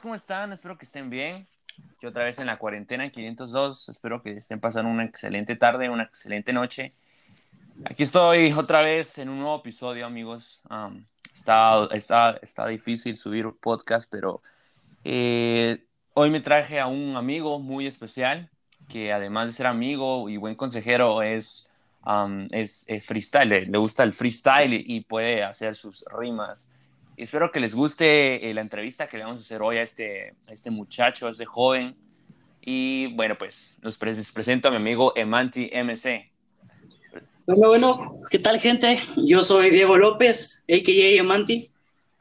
[0.00, 0.52] amigos, ¿cómo están?
[0.52, 1.46] Espero que estén bien.
[2.02, 3.88] Yo otra vez en la cuarentena en 502.
[3.88, 6.94] Espero que estén pasando una excelente tarde, una excelente noche.
[7.84, 10.62] Aquí estoy otra vez en un nuevo episodio, amigos.
[10.70, 14.42] Um, está, está, está difícil subir podcast, pero
[15.04, 15.84] eh,
[16.14, 18.48] hoy me traje a un amigo muy especial
[18.88, 21.68] que además de ser amigo y buen consejero es,
[22.06, 26.70] um, es, freestyle, le, gusta el freestyle y puede hacer sus rimas
[27.22, 30.34] espero que les guste eh, la entrevista que le vamos a hacer hoy a este,
[30.48, 31.94] a este muchacho, a este joven.
[32.62, 36.30] Y bueno, pues los les presento a mi amigo Emanti MC.
[37.46, 39.00] Bueno, bueno, ¿qué tal gente?
[39.26, 41.20] Yo soy Diego López, a.k.a.
[41.20, 41.68] Emanti.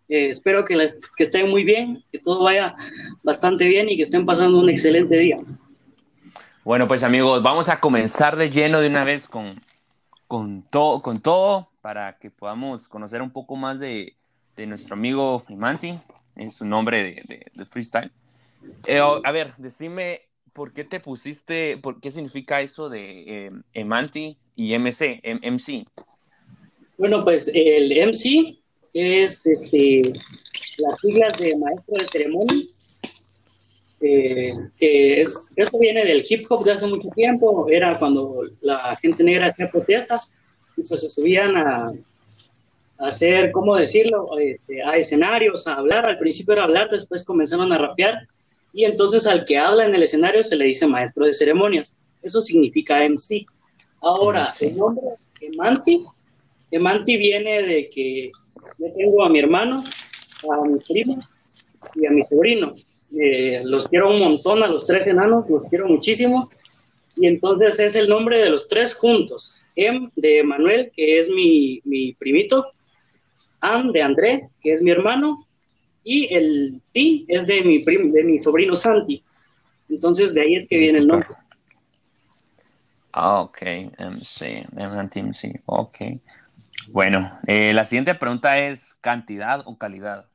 [0.07, 2.75] Eh, espero que, les, que estén muy bien, que todo vaya
[3.21, 5.37] bastante bien y que estén pasando un excelente día.
[6.63, 9.61] Bueno, pues amigos, vamos a comenzar de lleno de una vez con,
[10.27, 14.18] con, con todo para que podamos conocer un poco más de,
[14.59, 15.97] de nuestro amigo Imanti,
[16.35, 18.11] es su nombre de, freestyle.
[18.85, 24.77] Eh, a ver, decime, ¿por qué te pusiste, por qué significa eso de eh, y
[24.77, 25.85] MC, MC?
[26.97, 28.59] Bueno, pues el MC
[28.93, 30.11] es este,
[30.79, 32.65] las siglas de maestro de ceremonia,
[34.01, 38.93] eh, que es, esto viene del hip hop de hace mucho tiempo, era cuando la
[38.97, 40.33] gente negra hacía protestas
[40.75, 41.93] y pues se subían a,
[42.99, 46.05] hacer, ¿cómo decirlo?, este, a escenarios, a hablar.
[46.05, 48.27] Al principio era hablar, después comenzaron a rapear.
[48.73, 51.97] Y entonces al que habla en el escenario se le dice maestro de ceremonias.
[52.21, 53.45] Eso significa MC.
[54.01, 55.07] Ahora, el nombre
[55.41, 55.99] Emanti,
[56.71, 58.29] Emanti viene de que
[58.77, 59.83] yo tengo a mi hermano,
[60.49, 61.19] a mi primo
[61.95, 62.75] y a mi sobrino.
[63.19, 66.49] Eh, los quiero un montón a los tres enanos, los quiero muchísimo.
[67.15, 69.61] Y entonces es el nombre de los tres juntos.
[69.75, 72.69] Em de Manuel, que es mi, mi primito,
[73.61, 75.37] Am de André, que es mi hermano,
[76.03, 79.23] y el Ti es de mi, de mi sobrino Santi.
[79.89, 81.29] Entonces de ahí es que viene el nombre.
[83.11, 83.57] Ah, ok,
[83.97, 85.95] MC, MC, ok.
[86.89, 90.25] Bueno, eh, la siguiente pregunta es cantidad o calidad.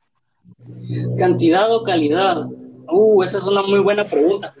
[1.17, 2.45] Cantidad o calidad.
[2.87, 4.53] Uh, esa es una muy buena pregunta.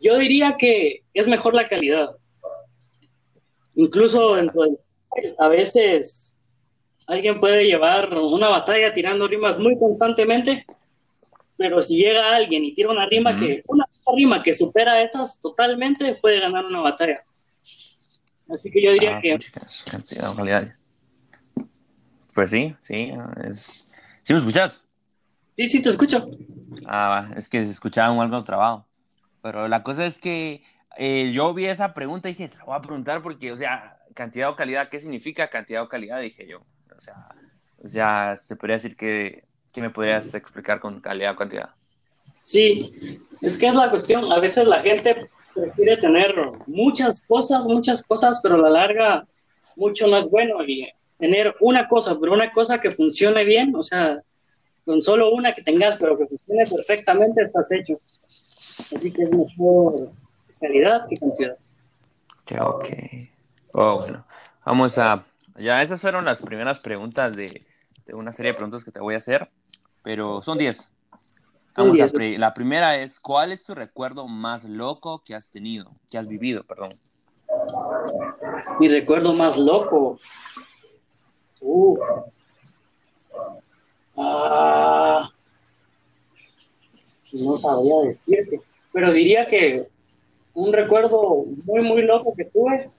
[0.00, 2.10] Yo diría que es mejor la calidad.
[3.74, 4.62] Incluso dentro
[5.38, 6.35] a veces
[7.06, 10.66] alguien puede llevar una batalla tirando rimas muy constantemente,
[11.56, 16.14] pero si llega alguien y tira una rima que una rima que supera esas totalmente
[16.16, 17.24] puede ganar una batalla.
[18.48, 19.38] Así que yo diría ah, que
[19.90, 20.74] cantidad, calidad.
[22.34, 23.12] Pues sí, sí,
[23.44, 23.86] es
[24.26, 24.82] ¿Sí me escuchas?
[25.50, 26.28] Sí, sí te escucho.
[26.84, 28.84] Ah, es que se escuchaba un algo trabajo.
[29.40, 30.64] Pero la cosa es que
[30.98, 34.00] eh, yo vi esa pregunta y dije, se la voy a preguntar porque, o sea,
[34.14, 36.20] cantidad o calidad, ¿qué significa cantidad o calidad?
[36.20, 36.66] Dije yo.
[36.96, 37.28] O sea,
[37.82, 41.70] o sea se podría decir que, que me podrías explicar con calidad o cantidad.
[42.38, 42.90] Sí,
[43.42, 44.30] es que es la cuestión.
[44.30, 46.34] A veces la gente prefiere tener
[46.66, 49.26] muchas cosas, muchas cosas, pero a la larga
[49.74, 50.62] mucho más bueno.
[50.64, 54.20] Y tener una cosa, pero una cosa que funcione bien, o sea,
[54.84, 57.98] con solo una que tengas, pero que funcione perfectamente, estás hecho.
[58.94, 60.10] Así que es mejor
[60.60, 61.56] calidad que cantidad.
[62.60, 62.86] Ok.
[63.72, 64.24] Oh, bueno.
[64.64, 65.24] Vamos a
[65.58, 67.66] ya esas fueron las primeras preguntas de,
[68.12, 69.50] una serie de preguntas que te voy a hacer,
[70.02, 70.90] pero son 10.
[71.76, 72.08] Vamos a
[72.38, 76.64] la primera es, ¿cuál es tu recuerdo más loco que has tenido, que has vivido,
[76.64, 76.98] perdón?
[78.80, 80.18] Mi recuerdo más loco.
[81.60, 81.98] Uf.
[84.16, 85.28] Ah,
[87.32, 88.60] no sabría decirte,
[88.92, 89.88] pero diría que
[90.54, 92.90] un recuerdo muy, muy loco que tuve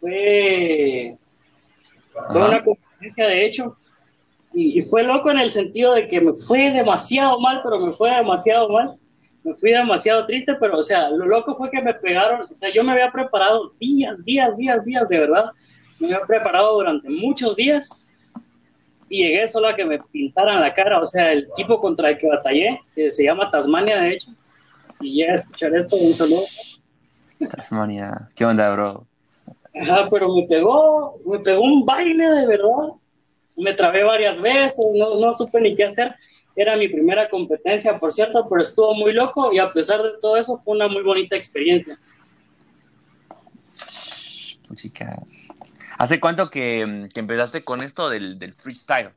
[0.00, 1.16] fue
[2.30, 3.76] fue una conferencia, de hecho,
[4.58, 8.10] y, fue loco en el sentido de que me fue demasiado mal, pero me fue
[8.10, 8.94] demasiado mal.
[9.44, 12.72] Me fui demasiado triste, pero, o sea, lo loco fue que me pegaron, o sea,
[12.72, 15.50] yo me había preparado días, días, días, días, de verdad.
[16.00, 18.06] Me había preparado durante muchos días
[19.10, 21.00] y llegué solo a que me pintaran la cara.
[21.00, 24.30] O sea, el tipo contra el que batallé, que se llama Tasmania, de hecho.
[24.98, 26.42] Si llega a escuchar esto, un saludo.
[27.50, 29.06] Tasmania, ¿qué onda, bro?
[29.82, 32.94] Ajá, pero me pegó, me pegó un baile de verdad.
[33.56, 36.14] Me trabé varias veces, no, no supe ni qué hacer.
[36.54, 40.36] Era mi primera competencia, por cierto, pero estuvo muy loco y a pesar de todo
[40.36, 41.98] eso fue una muy bonita experiencia.
[44.74, 45.48] Chicas,
[45.98, 49.10] ¿hace cuánto que, que empezaste con esto del, del, freestyle?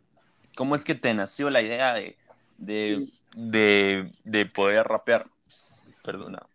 [0.56, 2.18] ¿Cómo es que te nació la idea de,
[2.58, 5.26] de, de, de poder rapear?
[6.04, 6.46] Perdona.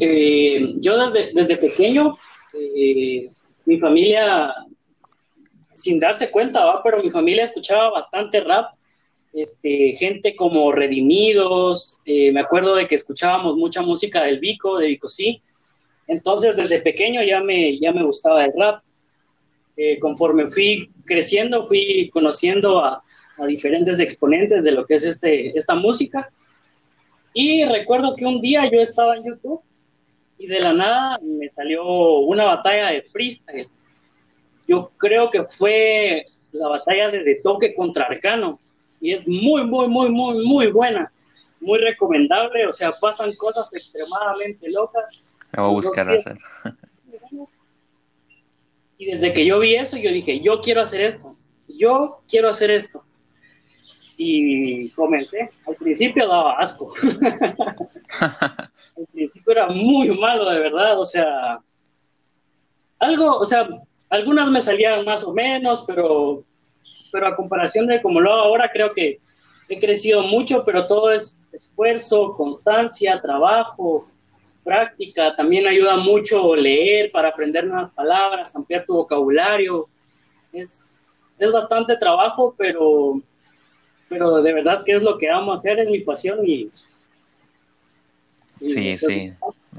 [0.00, 2.16] Eh, yo desde, desde pequeño,
[2.54, 3.28] eh,
[3.66, 4.54] mi familia,
[5.74, 8.72] sin darse cuenta, pero mi familia escuchaba bastante rap
[9.32, 14.88] este, gente como Redimidos, eh, me acuerdo de que escuchábamos mucha música del Vico, de
[14.88, 15.42] Vico sí,
[16.08, 18.82] entonces desde pequeño ya me, ya me gustaba el rap.
[19.76, 23.02] Eh, conforme fui creciendo, fui conociendo a,
[23.38, 26.28] a, diferentes exponentes de lo que es este, esta música.
[27.32, 29.60] Y recuerdo que un día yo estaba en YouTube
[30.38, 31.84] y de la nada me salió
[32.20, 33.66] una batalla de freestyle.
[34.66, 38.58] Yo creo que fue la batalla de, de toque contra Arcano
[39.00, 41.10] y es muy, muy, muy, muy, muy buena,
[41.60, 45.26] muy recomendable, o sea, pasan cosas extremadamente locas.
[45.52, 46.38] Me voy a buscar hacer.
[48.98, 51.34] Y desde que yo vi eso, yo dije, yo quiero hacer esto,
[51.66, 53.04] yo quiero hacer esto.
[54.22, 55.48] Y comencé.
[55.66, 56.92] Al principio daba asco.
[58.20, 61.00] Al principio era muy malo, de verdad.
[61.00, 61.58] O sea,
[62.98, 63.66] algo, o sea,
[64.10, 66.44] algunas me salían más o menos, pero
[67.10, 69.20] pero a comparación de como lo hago ahora, creo que
[69.70, 74.06] he crecido mucho, pero todo es esfuerzo, constancia, trabajo,
[74.62, 75.34] práctica.
[75.34, 79.84] También ayuda mucho leer para aprender nuevas palabras, ampliar tu vocabulario.
[80.52, 83.22] Es, es bastante trabajo, pero,
[84.10, 86.70] pero de verdad que es lo que amo hacer, es mi pasión y...
[88.58, 89.32] sí, sí.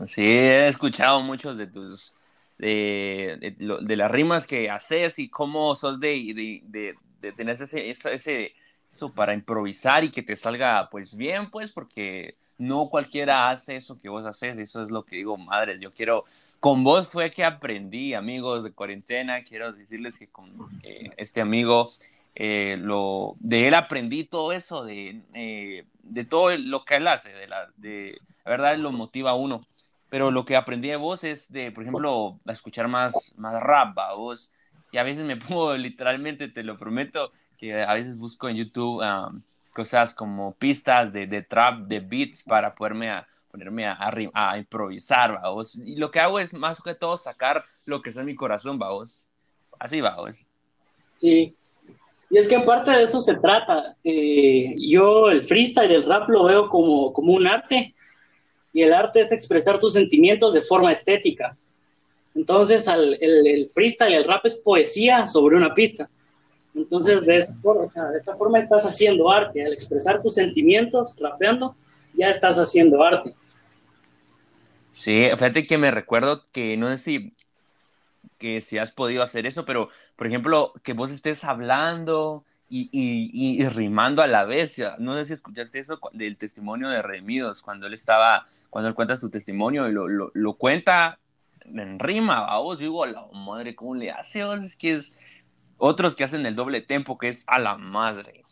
[0.05, 2.13] Sí, he escuchado muchos de tus
[2.57, 8.53] de, de, las rimas que haces y cómo sos de, de, de tener ese, ese,
[8.89, 13.99] eso para improvisar y que te salga pues bien, pues, porque no cualquiera hace eso
[13.99, 16.25] que vos haces, eso es lo que digo, madre, yo quiero,
[16.59, 20.49] con vos fue que aprendí, amigos de cuarentena, quiero decirles que con
[21.17, 21.91] este amigo,
[22.35, 27.31] eh, lo, de él aprendí todo eso, de, eh, de todo lo que él hace,
[27.31, 29.65] de la, de, verdad, lo motiva a uno,
[30.09, 34.51] pero lo que aprendí de vos es de, por ejemplo, escuchar más, más rap, vos,
[34.91, 39.03] y a veces me pongo literalmente, te lo prometo, que a veces busco en YouTube
[39.73, 43.97] cosas como pistas de, de, trap, de beats para poderme a, ponerme a,
[44.33, 45.75] a, improvisar, vamos.
[45.75, 48.79] Y lo que hago es más que todo sacar lo que está en mi corazón,
[48.79, 49.27] vamos.
[49.79, 50.45] Así, vamos.
[51.07, 51.55] Sí.
[52.31, 53.97] Y es que en parte de eso se trata.
[54.05, 57.93] Eh, yo el freestyle, el rap lo veo como, como un arte.
[58.71, 61.57] Y el arte es expresar tus sentimientos de forma estética.
[62.33, 66.09] Entonces, el, el, freestyle, el rap es poesía sobre una pista.
[66.73, 67.53] Entonces, de esta,
[68.37, 69.65] forma, estás haciendo arte.
[69.65, 71.75] Al expresar tus sentimientos, rapeando,
[72.13, 73.35] ya estás haciendo arte.
[74.89, 77.33] Sí, fíjate que me recuerdo que no sé si,
[78.41, 84.23] que si has podido hacer eso, pero por ejemplo, que vos estés hablando y, rimando
[84.23, 84.81] a la vez.
[84.97, 89.15] No sé si escuchaste eso del testimonio de Remidos, cuando él estaba, cuando él cuenta
[89.15, 89.93] su testimonio y
[90.33, 91.19] lo, cuenta
[91.65, 94.41] en rima, a vos, digo, la madre, ¿cómo le hace?
[94.53, 95.15] Es que es
[95.77, 98.43] otros que hacen el doble tempo, que es a la madre.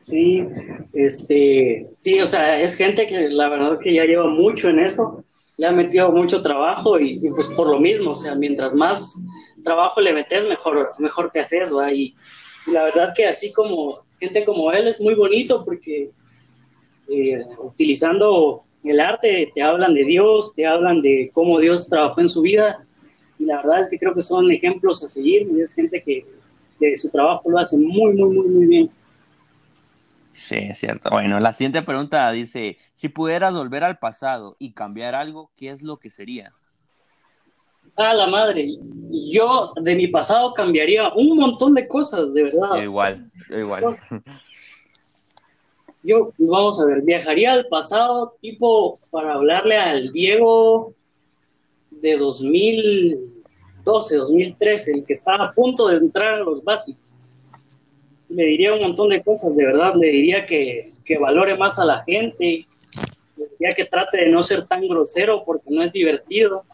[0.00, 0.44] Sí,
[0.92, 5.24] este, sí, o sea, es gente que la verdad que ya lleva mucho en eso,
[5.58, 9.22] le ha metido mucho trabajo y, pues por lo mismo, o sea, mientras más
[9.62, 11.92] trabajo le metes, mejor, mejor te haces, ¿va?
[11.92, 12.14] Y,
[12.66, 16.10] la verdad que así como gente como él es muy bonito porque
[17.08, 22.28] eh, utilizando el arte te hablan de Dios, te hablan de cómo Dios trabajó en
[22.28, 22.84] su vida.
[23.38, 25.48] Y la verdad es que creo que son ejemplos a seguir.
[25.60, 26.24] Es gente que,
[26.96, 28.90] su trabajo lo hace muy, muy, muy, muy bien.
[30.32, 31.10] Sí, es cierto.
[31.10, 35.82] Bueno, la siguiente pregunta dice, si pudieras volver al pasado y cambiar algo, ¿qué es
[35.82, 36.52] lo que sería?
[37.96, 38.66] Ah, la madre.
[39.30, 42.82] Yo de mi pasado cambiaría un montón de cosas, de verdad.
[42.82, 43.96] Igual, igual.
[46.02, 50.94] Yo, vamos a ver, viajaría al pasado, tipo, para hablarle al Diego
[51.90, 57.02] de 2012, 2013, el que estaba a punto de entrar a los básicos.
[58.34, 61.84] Le diría un montón de cosas, de verdad, le diría que, que valore más a
[61.84, 62.64] la gente,
[63.36, 66.64] le diría que trate de no ser tan grosero porque no es divertido.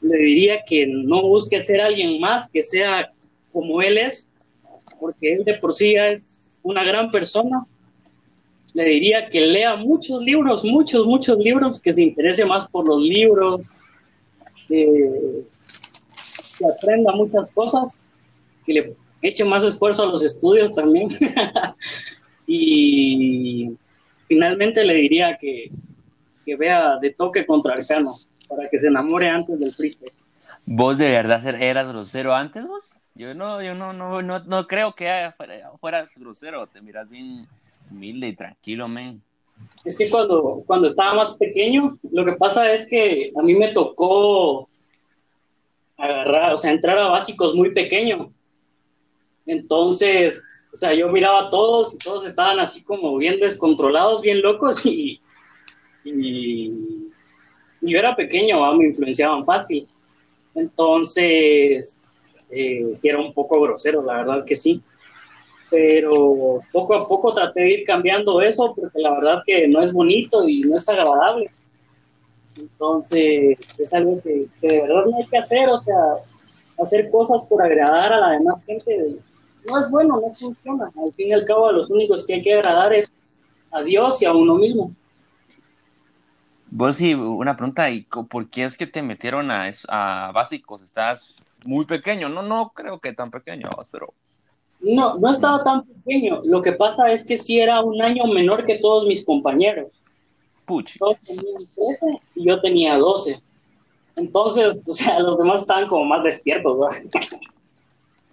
[0.00, 3.12] Le diría que no busque ser alguien más, que sea
[3.52, 4.30] como él es,
[4.98, 7.66] porque él de por sí es una gran persona
[8.76, 13.02] le diría que lea muchos libros, muchos, muchos libros, que se interese más por los
[13.02, 13.70] libros,
[14.68, 15.44] que
[16.76, 18.04] aprenda muchas cosas,
[18.66, 18.96] que le
[19.28, 21.08] eche más esfuerzo a los estudios también.
[22.46, 23.76] y
[24.26, 25.70] finalmente le diría que,
[26.44, 28.16] que, vea de toque contra Arcano,
[28.48, 30.12] para que se enamore antes del freestyle.
[30.64, 33.00] ¿Vos de verdad eras grosero antes vos?
[33.14, 35.32] Yo no, yo no, no, no, no creo que
[35.80, 37.46] fueras grosero, te miras bien
[37.90, 39.22] humilde y tranquilo, men.
[39.84, 43.72] Es que cuando, cuando estaba más pequeño, lo que pasa es que a mí me
[43.72, 44.68] tocó
[45.96, 48.28] agarrar, o sea, entrar a básicos muy pequeño.
[49.46, 54.42] Entonces, o sea, yo miraba a todos y todos estaban así como bien descontrolados, bien
[54.42, 55.20] locos y,
[56.04, 56.70] y,
[57.80, 59.86] yo era pequeño, me influenciaban fácil.
[60.54, 64.82] Entonces, eh, sí era un poco grosero, la verdad que sí.
[65.70, 69.92] Pero poco a poco traté de ir cambiando eso porque la verdad que no es
[69.92, 71.46] bonito y no es agradable.
[72.58, 75.96] Entonces, es algo que, que de verdad no hay que hacer, o sea,
[76.78, 79.18] hacer cosas por agradar a la demás gente
[79.68, 80.90] no es bueno, no funciona.
[81.02, 83.12] Al fin y al cabo, a los únicos que hay que agradar es
[83.70, 84.92] a Dios y a uno mismo.
[86.70, 90.82] Vos sí, una pregunta, ¿y por qué es que te metieron a, a básicos?
[90.82, 94.12] Estás muy pequeño, no, no creo que tan pequeño, pero...
[94.80, 96.42] No, no estaba tan pequeño.
[96.44, 99.86] Lo que pasa es que sí era un año menor que todos mis compañeros.
[100.66, 100.98] Puch.
[100.98, 103.38] Todos tenían 13 y yo tenía 12.
[104.16, 106.96] Entonces, o sea, los demás estaban como más despiertos, ¿verdad?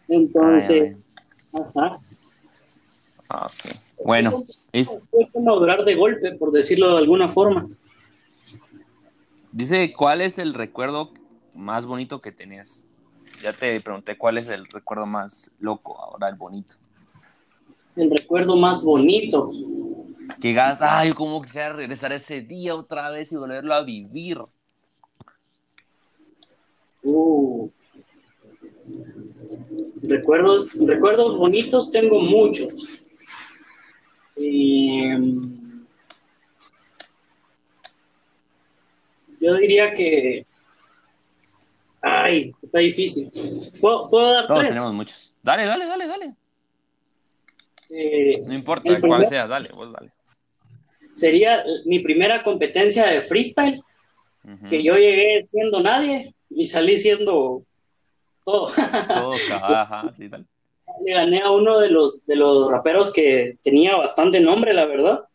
[0.07, 0.97] Entonces,
[1.53, 1.99] ajá.
[3.29, 3.49] Ah.
[4.03, 4.89] Bueno, es
[5.33, 7.65] madurar de golpe, por decirlo de alguna forma.
[9.51, 11.11] Dice, ¿cuál es el recuerdo
[11.53, 12.83] más bonito que tenías?
[13.41, 16.75] Ya te pregunté cuál es el recuerdo más loco, ahora el bonito.
[17.95, 19.49] El recuerdo más bonito.
[20.41, 24.39] Que digas, ay, cómo quisiera regresar ese día otra vez y volverlo a vivir.
[27.03, 27.69] Uh.
[30.03, 32.89] Recuerdos, recuerdos bonitos tengo muchos.
[34.35, 35.37] Em,
[39.39, 40.45] yo diría que.
[42.01, 43.31] Ay, está difícil.
[43.79, 45.33] ¿Puedo, dar Todos tenemos muchos.
[45.41, 46.35] Dale, dale, dale, dale.
[47.89, 50.11] Eh, no importa cuál sea, dale, vos dale.
[51.13, 53.81] Sería mi primera competencia de freestyle,
[54.69, 57.63] que yo llegué siendo nadie y salí siendo
[58.43, 58.67] todo.
[58.67, 59.33] Todo,
[59.63, 60.45] ajá, sí, tal.
[61.05, 65.25] Le gané a uno de los, de los raperos que tenía bastante nombre, la verdad.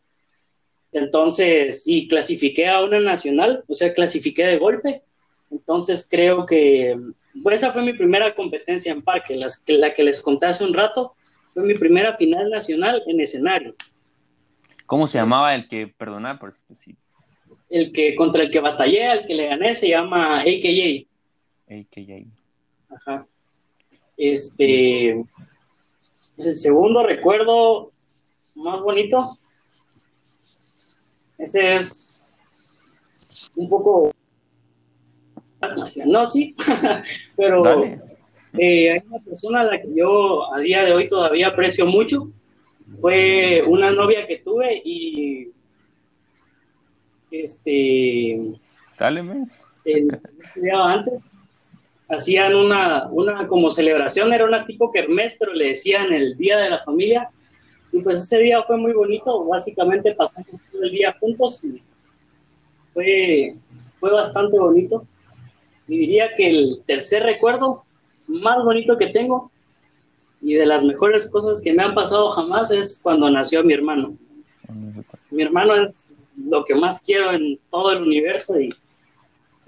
[0.91, 5.03] Entonces, y clasifiqué a una nacional, o sea, clasifiqué de golpe.
[5.51, 6.97] Entonces, creo que
[7.43, 10.73] pues esa fue mi primera competencia en parque, las, la que les conté hace un
[10.73, 11.15] rato.
[11.53, 13.75] Fue mi primera final nacional en escenario.
[14.85, 16.95] ¿Cómo se llamaba el que, perdona, por sí.
[17.69, 21.07] El que contra el que batallé, al que le gané, se llama AKJ.
[21.69, 22.38] AKJ.
[22.89, 23.27] Ajá.
[24.17, 25.11] Este,
[26.37, 27.91] el segundo recuerdo
[28.55, 29.37] más bonito,
[31.37, 32.39] ese es
[33.55, 34.11] un poco
[36.05, 36.55] no, sí,
[37.35, 37.83] pero
[38.57, 42.31] eh, hay una persona a la que yo a día de hoy todavía aprecio mucho.
[43.01, 45.51] Fue una novia que tuve y
[47.29, 48.59] este.
[48.97, 49.45] Dale,
[49.85, 50.21] el,
[50.73, 51.27] antes
[52.09, 56.69] hacían una, una como celebración, era una tipo kermés, pero le decían el Día de
[56.69, 57.29] la Familia.
[57.91, 61.81] Y pues ese día fue muy bonito, básicamente pasamos todo el día juntos y
[62.93, 63.55] fue,
[63.99, 65.07] fue bastante bonito.
[65.87, 67.83] Y diría que el tercer recuerdo
[68.27, 69.51] más bonito que tengo
[70.41, 74.15] y de las mejores cosas que me han pasado jamás es cuando nació mi hermano.
[75.31, 78.69] Mi hermano es lo que más quiero en todo el universo y,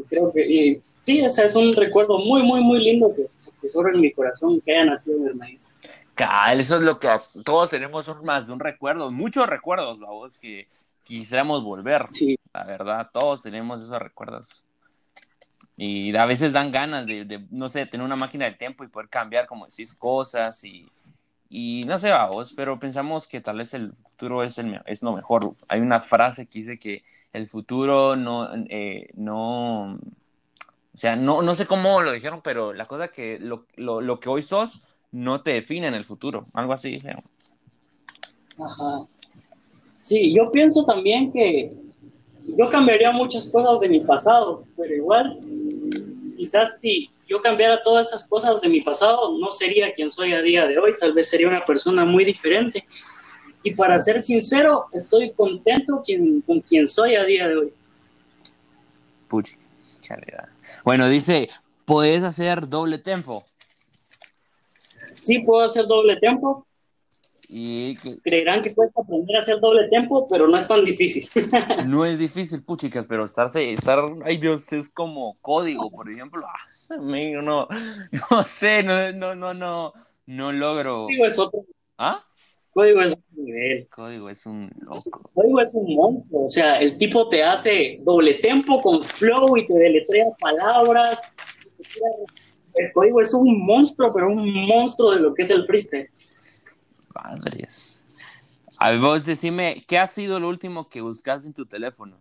[0.10, 3.27] creo que sí, o sea, es un recuerdo muy, muy, muy lindo que,
[3.62, 5.70] que sobra en mi corazón que haya nacido mi hermanito.
[6.15, 7.10] Cal, eso es lo que
[7.43, 10.67] todos tenemos más de un recuerdo, muchos recuerdos, la voz que
[11.03, 12.05] quisiéramos volver.
[12.05, 12.38] Sí.
[12.53, 14.63] La verdad, todos tenemos esos recuerdos.
[15.77, 19.10] Y a veces dan ganas de, no sé, tener una máquina del tiempo y poder
[19.10, 20.86] cambiar, como decís, cosas y,
[21.50, 25.13] y no sé, vos, pero pensamos que tal vez el futuro es, el, es lo
[25.13, 25.55] mejor.
[25.70, 27.03] Hay una frase que dice que
[27.34, 29.98] el futuro no, eh, no
[30.93, 34.19] o sea, no, no sé cómo lo dijeron, pero la cosa que lo, lo, lo
[34.19, 34.81] que hoy sos
[35.12, 36.45] no te define en el futuro.
[36.53, 37.24] Algo así dijeron.
[38.60, 39.05] Ajá.
[39.98, 41.71] Sí, yo pienso también que
[42.57, 45.39] yo cambiaría muchas cosas de mi pasado, pero igual,
[46.36, 50.41] quizás si yo cambiara todas esas cosas de mi pasado, no sería quien soy a
[50.41, 52.86] día de hoy, tal vez sería una persona muy diferente.
[53.63, 56.01] Y para ser sincero, estoy contento
[56.45, 57.74] con quien soy a día de hoy.
[60.83, 61.50] Bueno, dice,
[61.85, 63.43] ¿puedes hacer doble tempo?
[65.13, 66.65] Sí, puedo hacer doble tempo.
[67.53, 71.27] Y Creerán que cuesta aprender a hacer doble tempo, pero no es tan difícil.
[71.85, 76.45] no es difícil, puchicas, pero estarse, estar, ay Dios, es como código, por ejemplo.
[76.47, 77.67] Ah, no,
[78.31, 79.91] no sé, no, no, no, no,
[80.27, 81.07] no logro.
[81.07, 81.65] Código es otro.
[81.97, 82.23] ¿Ah?
[82.73, 83.87] Código es un nivel.
[83.89, 85.29] Código es un loco.
[85.33, 86.45] Código es un monstruo.
[86.45, 91.21] O sea, el tipo te hace doble tempo con flow y te deletrea palabras.
[92.75, 96.09] el código es un monstruo, pero un monstruo de lo que es el freestyle.
[97.13, 98.01] Padres.
[98.77, 102.17] A ver, vos decime, ¿qué ha sido lo último que buscaste en tu teléfono?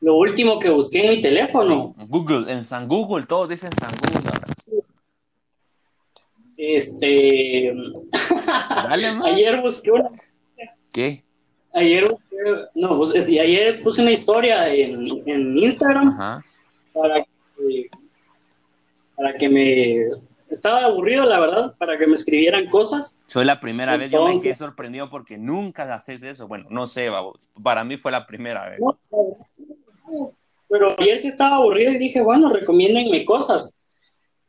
[0.00, 1.94] Lo último que busqué en mi teléfono.
[2.08, 4.46] Google, en San Google, todos dicen San Google ahora.
[6.56, 7.72] Este.
[8.46, 9.22] Dale, man.
[9.32, 10.08] ayer busqué una.
[10.92, 11.22] ¿Qué?
[11.74, 16.44] Ayer, busqué- no, sí, ayer puse una historia en, en Instagram Ajá.
[16.92, 17.86] para que,
[19.16, 19.96] para que me.
[20.50, 23.18] Estaba aburrido, la verdad, para que me escribieran cosas.
[23.26, 26.46] Soy la primera vez, yo me Entonces- quedé sorprendido porque nunca haces eso.
[26.46, 27.38] Bueno, no sé, babo.
[27.62, 28.78] para mí fue la primera vez.
[28.78, 28.98] No,
[30.68, 33.74] Pero ayer sí estaba aburrido y dije, bueno, recomiéndenme cosas.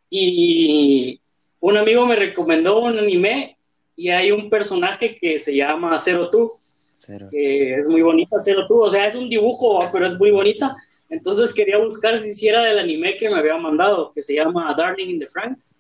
[0.10, 1.22] Y
[1.62, 3.58] un amigo me recomendó un anime
[3.96, 6.60] y hay un personaje que se llama Zero Two,
[6.96, 7.28] Cero.
[7.32, 10.76] que es muy bonita Zero Two, o sea, es un dibujo, pero es muy bonita.
[11.10, 15.10] Entonces quería buscar si hiciera del anime que me había mandado, que se llama Darling
[15.10, 15.76] in the Franks.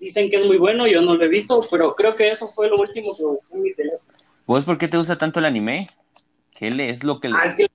[0.00, 2.68] Dicen que es muy bueno, yo no lo he visto, pero creo que eso fue
[2.68, 4.02] lo último que busqué en mi teléfono.
[4.46, 5.88] ¿Vos por qué te gusta tanto el anime?
[6.50, 7.36] ¿Qué le es lo que le...
[7.38, 7.66] Ah, es que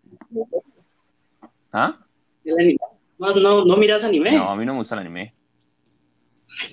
[1.71, 1.97] ¿Ah?
[2.43, 2.79] el anime-
[3.17, 4.31] no, no, no miras anime.
[4.31, 5.33] No, a mí no me gusta el anime.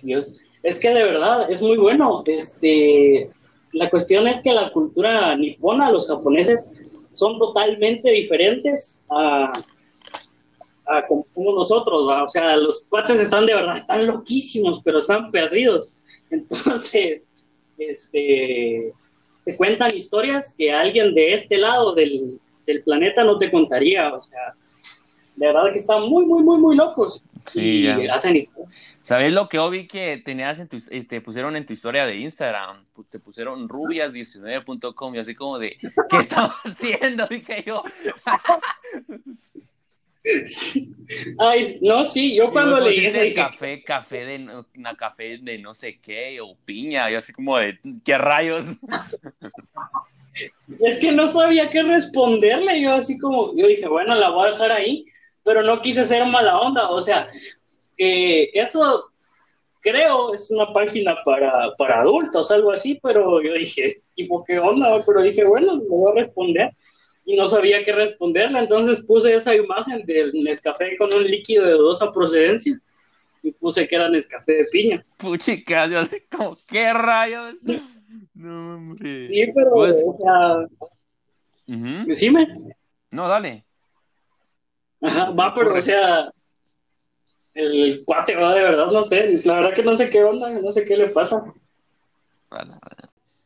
[0.02, 0.40] Dios.
[0.64, 2.24] Es que de verdad es muy bueno.
[2.26, 3.28] Este,
[3.72, 6.72] la cuestión es que la cultura nipona, los japoneses,
[7.12, 9.52] son totalmente diferentes a,
[10.86, 12.10] a como nosotros.
[12.10, 15.90] O sea, los cuates están de verdad, están loquísimos, pero están perdidos.
[16.30, 17.30] Entonces,
[17.76, 18.94] este,
[19.44, 24.14] te cuentan historias que alguien de este lado del, del planeta no te contaría.
[24.14, 24.54] O sea,
[25.36, 27.22] de verdad que están muy, muy, muy, muy locos.
[27.46, 28.14] Sí, y ya.
[28.14, 28.38] hacen.
[29.00, 32.16] ¿Sabes lo que yo vi que tenías en tu, te pusieron en tu historia de
[32.16, 32.86] Instagram?
[33.10, 35.76] Te pusieron rubias19.com y así como de,
[36.10, 37.26] ¿qué estaba haciendo?
[37.30, 37.82] Dije yo.
[41.38, 45.58] Ay, no, sí, yo cuando vos leí dije, café, café de, no- una café de
[45.58, 48.78] no sé qué, o piña, y así como de, ¿qué rayos?
[50.80, 54.52] es que no sabía qué responderle, yo así como, yo dije, bueno, la voy a
[54.52, 55.04] dejar ahí,
[55.44, 57.28] pero no quise ser mala onda, o sea,
[57.98, 59.10] eh, eso
[59.80, 64.58] creo es una página para, para adultos, algo así, pero yo dije, "Este tipo, ¿qué
[64.58, 65.02] onda?
[65.04, 66.70] Pero dije, bueno, le voy a responder.
[67.26, 71.72] Y no sabía qué responderle, entonces puse esa imagen del Nescafé con un líquido de
[71.72, 72.78] dudosa procedencia
[73.42, 75.04] y puse que era Nescafé de piña.
[75.16, 77.54] Puchica, yo así como, ¿qué rayos?
[78.34, 79.24] No, hombre.
[79.24, 80.66] Sí, pero, Pues- o sea,
[81.74, 82.06] Ujú.
[82.06, 82.46] decime.
[83.10, 83.64] No, dale.
[85.04, 85.78] Ajá, va, pero ocurre.
[85.78, 86.32] o sea,
[87.52, 90.72] el cuate va de verdad, no sé, la verdad que no sé qué onda, no
[90.72, 91.52] sé qué le pasa.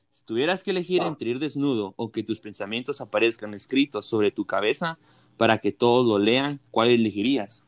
[0.08, 4.46] Si tuvieras que elegir entre ir desnudo o que tus pensamientos aparezcan escritos sobre tu
[4.46, 4.98] cabeza
[5.36, 7.66] para que todos lo lean, ¿cuál elegirías?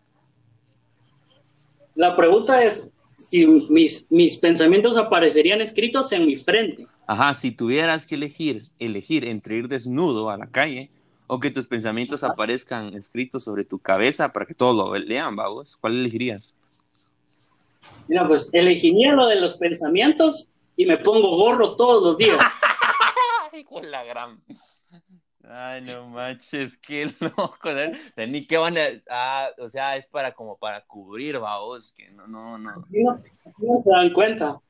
[1.94, 6.86] La pregunta es si mis, mis pensamientos aparecerían escritos en mi frente.
[7.06, 10.90] Ajá, si tuvieras que elegir, elegir entre ir desnudo a la calle
[11.32, 15.76] o que tus pensamientos aparezcan escritos sobre tu cabeza para que todos lo lean, vamos,
[15.76, 16.56] ¿cuál elegirías?
[18.08, 22.36] Mira, pues elegiría lo de los pensamientos y me pongo gorro todos los días.
[23.52, 24.42] Ay, con la gran.
[25.48, 27.58] Ay, no manches, qué loco.
[27.62, 28.80] O sea, Ni qué van a.
[29.08, 31.92] Ah, o sea, es para como para cubrir, vamos.
[31.92, 32.70] Que no, no, no.
[32.84, 34.60] Así no, así no se dan cuenta.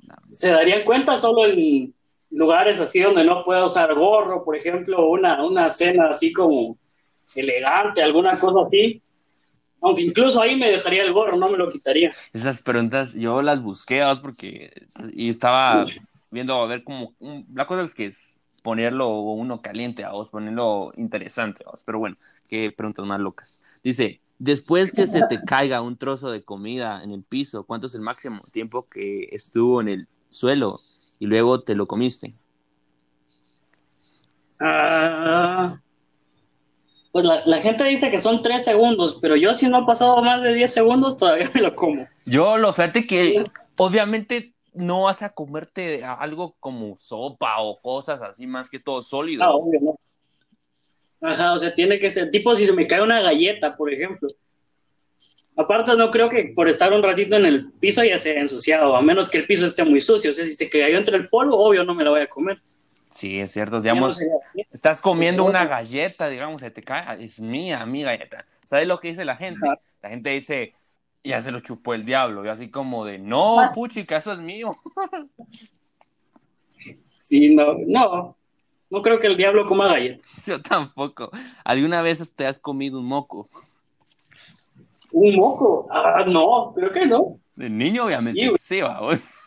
[0.00, 0.14] No.
[0.30, 1.94] Se darían cuenta solo en
[2.32, 6.76] lugares así donde no pueda usar gorro, por ejemplo, una, una cena así como
[7.34, 9.02] elegante, alguna cosa así.
[9.80, 12.12] Aunque incluso ahí me dejaría el gorro, no me lo quitaría.
[12.32, 14.70] Esas preguntas yo las busqué, porque.
[15.12, 15.84] Y estaba
[16.30, 17.14] viendo a ver cómo.
[17.52, 21.82] La cosa es que es ponerlo uno caliente, vamos, ponerlo interesante, vamos.
[21.84, 22.16] Pero bueno,
[22.48, 23.60] qué preguntas más locas.
[23.82, 24.20] Dice.
[24.38, 28.00] Después que se te caiga un trozo de comida en el piso, ¿cuánto es el
[28.00, 30.80] máximo tiempo que estuvo en el suelo
[31.22, 32.34] y luego te lo comiste?
[34.58, 35.78] Ah,
[37.12, 40.20] pues la, la gente dice que son tres segundos, pero yo si no ha pasado
[40.20, 42.08] más de 10 segundos todavía me lo como.
[42.26, 43.40] Yo lo fíjate que
[43.76, 49.44] obviamente no vas a comerte algo como sopa o cosas así más que todo sólido.
[49.44, 49.94] Ah, obvio, no.
[51.20, 54.26] Ajá, o sea, tiene que ser, tipo si se me cae una galleta, por ejemplo.
[55.56, 58.96] Aparte, no creo que por estar un ratito en el piso ya se haya ensuciado,
[58.96, 60.30] a menos que el piso esté muy sucio.
[60.30, 62.60] O sea, si se cayó entre el polvo, obvio no me la voy a comer.
[63.10, 63.76] Sí, es cierto.
[63.76, 64.18] No Digamos,
[64.70, 68.46] estás comiendo una galleta, digamos, se te cae, "Ah, es mía, mi galleta.
[68.64, 69.60] ¿Sabes lo que dice la gente?
[69.66, 69.78] Ajá.
[70.02, 70.74] La gente dice,
[71.22, 72.44] ya se lo chupó el diablo.
[72.44, 73.76] Y así como de, no, Más.
[73.76, 74.74] puchica, eso es mío.
[77.14, 78.36] Sí, no, no.
[78.90, 80.42] No creo que el diablo coma galletas.
[80.46, 81.30] Yo tampoco.
[81.64, 83.48] ¿Alguna vez te has comido un moco?
[85.12, 85.88] ¿Un moco?
[85.90, 87.38] Ah, no, creo que no.
[87.54, 89.20] De niño, obviamente, sí, vamos.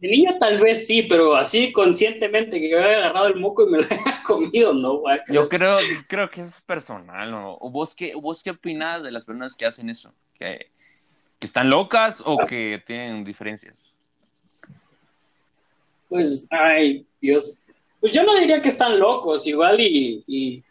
[0.00, 3.70] De niño tal vez sí, pero así conscientemente que yo haya agarrado el moco y
[3.70, 5.18] me lo haya comido, no, güey.
[5.28, 5.76] Yo creo,
[6.08, 7.58] creo que es personal, ¿no?
[7.58, 10.14] ¿Vos qué, ¿Vos qué opinas de las personas que hacen eso?
[10.34, 10.70] ¿Que,
[11.38, 13.94] que están locas o que tienen diferencias?
[16.08, 17.62] Pues, ay, Dios.
[18.00, 20.64] Pues yo no diría que están locos, igual y, y,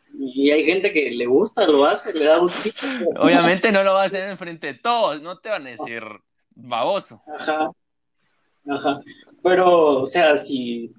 [0.52, 2.86] hay gente que le gusta, lo hace, le da gustito.
[3.18, 6.04] Obviamente no lo va a hacer enfrente de todos, no te van a decir
[6.56, 7.22] baboso.
[7.38, 7.72] Ajá.
[8.68, 8.94] Ajá.
[9.44, 10.94] Pero, o sea, si.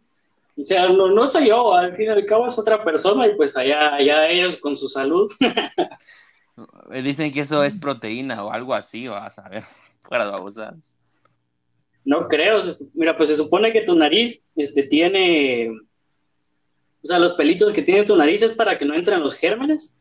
[0.58, 3.34] O sea, no, no soy yo, al fin y al cabo es otra persona y
[3.34, 5.30] pues allá, allá ellos con su salud.
[7.02, 9.64] Dicen que eso es proteína o algo así, vas a ver,
[10.00, 10.94] fuera de babosadas.
[12.04, 12.60] No creo,
[12.94, 15.70] mira, pues se supone que tu nariz este, tiene,
[17.06, 19.94] o sea, los pelitos que tiene tu nariz es para que no entren los gérmenes.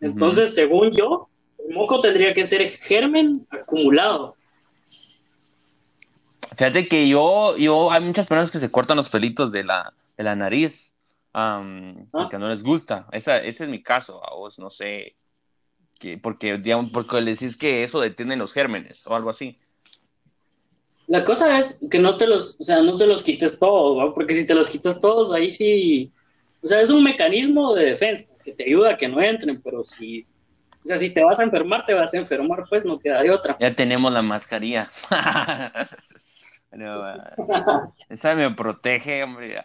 [0.00, 4.36] Entonces, según yo, el moco tendría que ser germen acumulado.
[6.56, 10.22] Fíjate que yo, yo, hay muchas personas que se cortan los pelitos de la, de
[10.22, 10.94] la nariz
[11.34, 11.60] ah.
[12.12, 13.08] porque no les gusta.
[13.10, 15.16] Esa, ese es mi caso, a vos, no sé,
[15.98, 19.58] que, porque, digamos, porque le decís que eso detiene los gérmenes o algo así.
[21.08, 24.34] La cosa es que no te los, o sea, no te los quites todos, porque
[24.34, 26.12] si te los quitas todos, ahí sí,
[26.62, 29.84] o sea, es un mecanismo de defensa que te ayuda a que no entren, pero
[29.84, 30.26] si,
[30.84, 33.30] o sea, si te vas a enfermar, te vas a enfermar, pues no queda de
[33.30, 33.56] otra.
[33.60, 34.90] Ya tenemos la mascarilla.
[38.08, 39.62] esa me protege, hombre.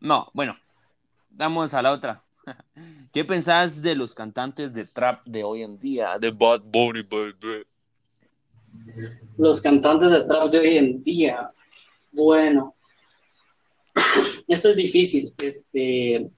[0.00, 0.56] No, bueno,
[1.30, 2.22] damos a la otra.
[3.12, 6.18] ¿Qué pensás de los cantantes de trap de hoy en día?
[6.18, 7.66] De Bad Bunny, baby.
[9.38, 11.50] Los cantantes de trap de hoy en día.
[12.12, 12.75] Bueno,
[14.48, 15.32] eso es difícil.
[15.42, 16.30] Este,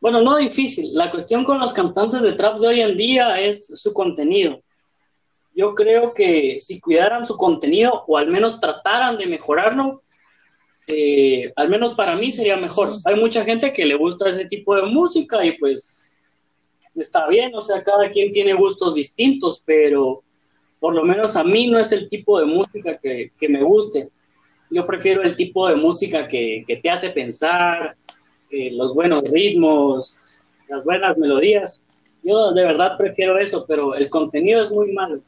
[0.00, 0.94] bueno, no difícil.
[0.94, 4.62] La cuestión con los cantantes de trap de hoy en día es su contenido.
[5.54, 10.02] Yo creo que si cuidaran su contenido o al menos trataran de mejorarlo,
[10.86, 12.88] eh, al menos para mí sería mejor.
[13.04, 16.12] Hay mucha gente que le gusta ese tipo de música y pues
[16.94, 20.22] está bien, o sea, cada quien tiene gustos distintos, pero
[20.80, 24.08] por lo menos a mí no es el tipo de música que, me guste.
[24.72, 27.94] Yo prefiero el tipo de música que, te hace pensar,
[28.50, 31.84] eh, los buenos ritmos, las buenas melodías.
[32.22, 35.20] Yo de verdad prefiero eso, pero el contenido es muy malo.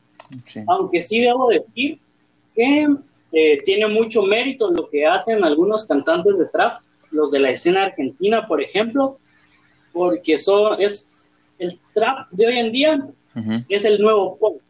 [0.66, 1.98] Aunque sí debo decir
[2.54, 2.88] que
[3.32, 6.80] eh, tiene mucho mérito lo que hacen algunos cantantes de trap,
[7.10, 9.18] los de la escena argentina, por ejemplo,
[9.92, 13.08] porque son, es el trap de hoy en día
[13.68, 14.60] es el nuevo pop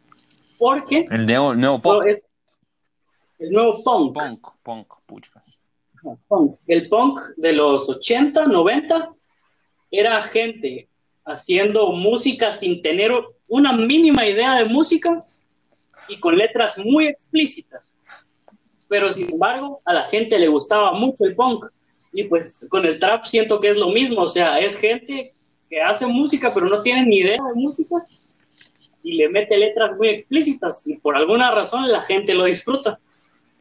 [0.57, 2.03] porque el nuevo, pop.
[2.05, 2.25] Es
[3.39, 4.13] el nuevo punk.
[4.13, 4.93] Punk, punk,
[6.27, 6.55] punk.
[6.67, 9.13] El punk de los 80, 90
[9.91, 10.87] era gente
[11.25, 13.11] haciendo música sin tener
[13.47, 15.19] una mínima idea de música
[16.07, 17.95] y con letras muy explícitas.
[18.87, 21.65] Pero sin embargo, a la gente le gustaba mucho el punk.
[22.13, 24.21] Y pues con el trap siento que es lo mismo.
[24.21, 25.33] O sea, es gente
[25.69, 28.05] que hace música pero no tiene ni idea de música
[29.03, 32.99] y le mete letras muy explícitas y por alguna razón la gente lo disfruta.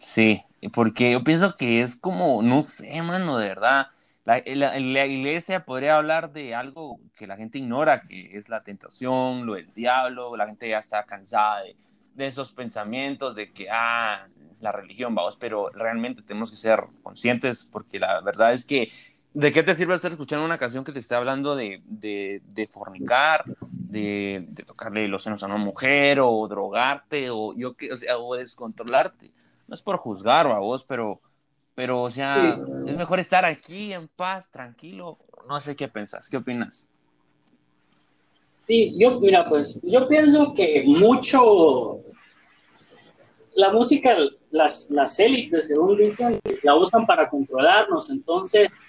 [0.04, 0.42] Sí,
[0.74, 3.86] porque yo pienso que es como, no sé, mano, de verdad.
[4.24, 9.46] La, la, iglesia podría hablar de algo que la gente ignora, que es la tentación,
[9.46, 11.76] lo del diablo, la gente ya está cansada de,
[12.14, 14.26] de esos pensamientos de que, ah,
[14.60, 18.90] la religión, vamos, pero realmente tenemos que ser conscientes porque la verdad es que
[19.34, 23.42] ¿De qué te sirve estar escuchando una canción que te esté hablando de, de, fornicar,
[23.68, 29.32] de, tocarle los senos a una mujer, o drogarte, o yo o sea, o descontrolarte?
[29.66, 31.20] No es por juzgar a vos, pero,
[31.74, 35.18] pero, o sea, es mejor estar aquí en paz, tranquilo.
[35.48, 36.88] No sé qué pensás, ¿qué opinas?
[38.60, 42.00] Sí, yo, mira, pues, yo pienso que mucho
[43.54, 44.16] la música,
[44.50, 48.80] las, las élites, según dicen, la usan para controlarnos, entonces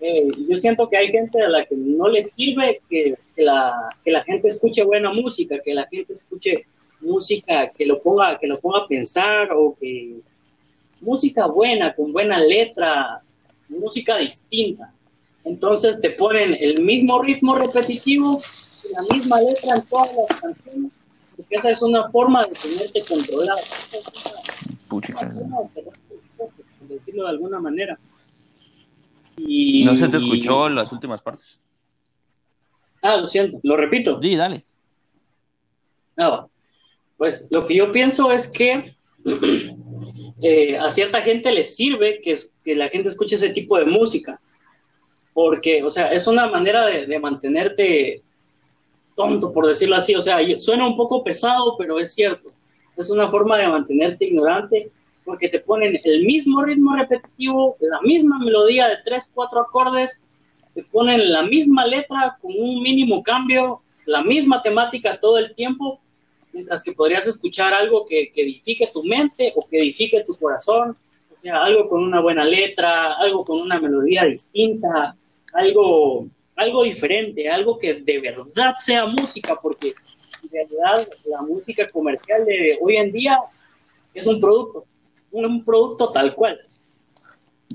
[0.00, 4.10] eh, yo siento que hay gente a la que no le sirve que, la, que
[4.10, 6.66] la gente escuche buena música, que la gente escuche
[7.00, 10.20] música que lo ponga, que lo ponga a pensar o que
[11.00, 13.22] música buena, con buena letra,
[13.68, 14.92] música distinta.
[15.44, 18.42] Entonces te ponen el mismo ritmo repetitivo,
[18.92, 20.92] la misma letra en todas las canciones,
[21.36, 23.60] porque esa es una forma de tenerte controlado.
[24.88, 25.02] por
[26.88, 27.98] decirlo de alguna manera.
[29.38, 31.58] ¿No se te escuchó las últimas partes?
[33.02, 34.20] Ah, lo siento, lo repito.
[34.20, 34.64] Sí, dale.
[36.18, 36.46] Ah,
[37.20, 38.94] pues lo que yo pienso es que
[40.42, 44.40] eh, a cierta gente le sirve que, que, la gente escuche ese tipo de música,
[45.34, 48.22] porque, o sea, es una manera de, mantenerte
[49.14, 50.14] tonto, por decirlo así.
[50.14, 52.48] O sea, suena un poco pesado, pero es cierto.
[52.96, 54.90] Es una forma de mantenerte ignorante
[55.22, 60.22] porque te ponen el mismo ritmo repetitivo, la misma melodía de tres, cuatro acordes,
[60.74, 66.00] te ponen la misma letra con un mínimo cambio, la misma temática todo el tiempo,
[66.52, 70.96] mientras que podrías escuchar algo que, que edifique tu mente o que edifique tu corazón,
[71.32, 75.16] o sea, algo con una buena letra, algo con una melodía distinta,
[75.52, 79.94] algo, algo diferente, algo que de verdad sea música, porque
[80.42, 83.38] en realidad la música comercial de hoy en día
[84.14, 84.84] es un producto,
[85.30, 86.60] un producto tal cual.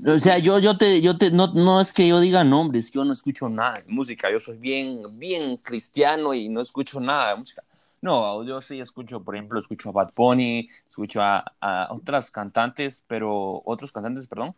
[0.06, 3.04] O sea, yo, yo te, yo te, no, no es que yo diga nombres, yo
[3.04, 7.36] no escucho nada de música, yo soy bien, bien cristiano y no escucho nada de
[7.38, 7.64] música.
[8.06, 13.04] No, yo sí escucho, por ejemplo, escucho a Bad Bunny, escucho a, a otras cantantes,
[13.08, 14.54] pero, otros cantantes, perdón,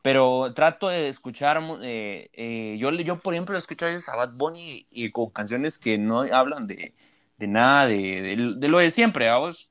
[0.00, 4.32] pero trato de escuchar, eh, eh, yo, yo por ejemplo escucho a veces a Bad
[4.32, 6.94] Bunny y, con canciones que no hablan de,
[7.36, 9.68] de nada, de, de, lo de siempre, a vos,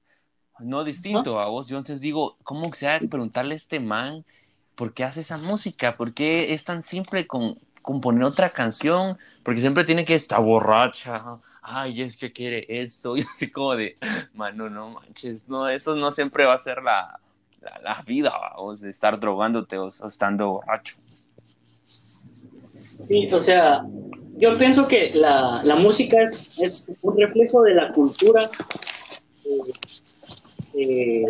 [0.60, 4.24] no distinto, a vos, yo entonces digo, ¿cómo se ha de preguntarle a este man?
[4.78, 5.98] ¿por qué hace esa música?
[5.98, 9.18] ¿Por qué es tan simple con componer otra canción?
[9.44, 13.96] Porque siempre tiene que estar borracha, ay, es que quiere esto, y así como de,
[14.34, 17.18] mano, no manches, no, eso no siempre va a ser la,
[17.82, 20.98] la, vida, o de estar drogándote o, estando borracho.
[22.76, 23.84] Sí, o sea,
[24.36, 28.50] yo pienso que la, la música es, un reflejo de la cultura.
[29.46, 29.72] Eh,
[30.74, 31.26] eh,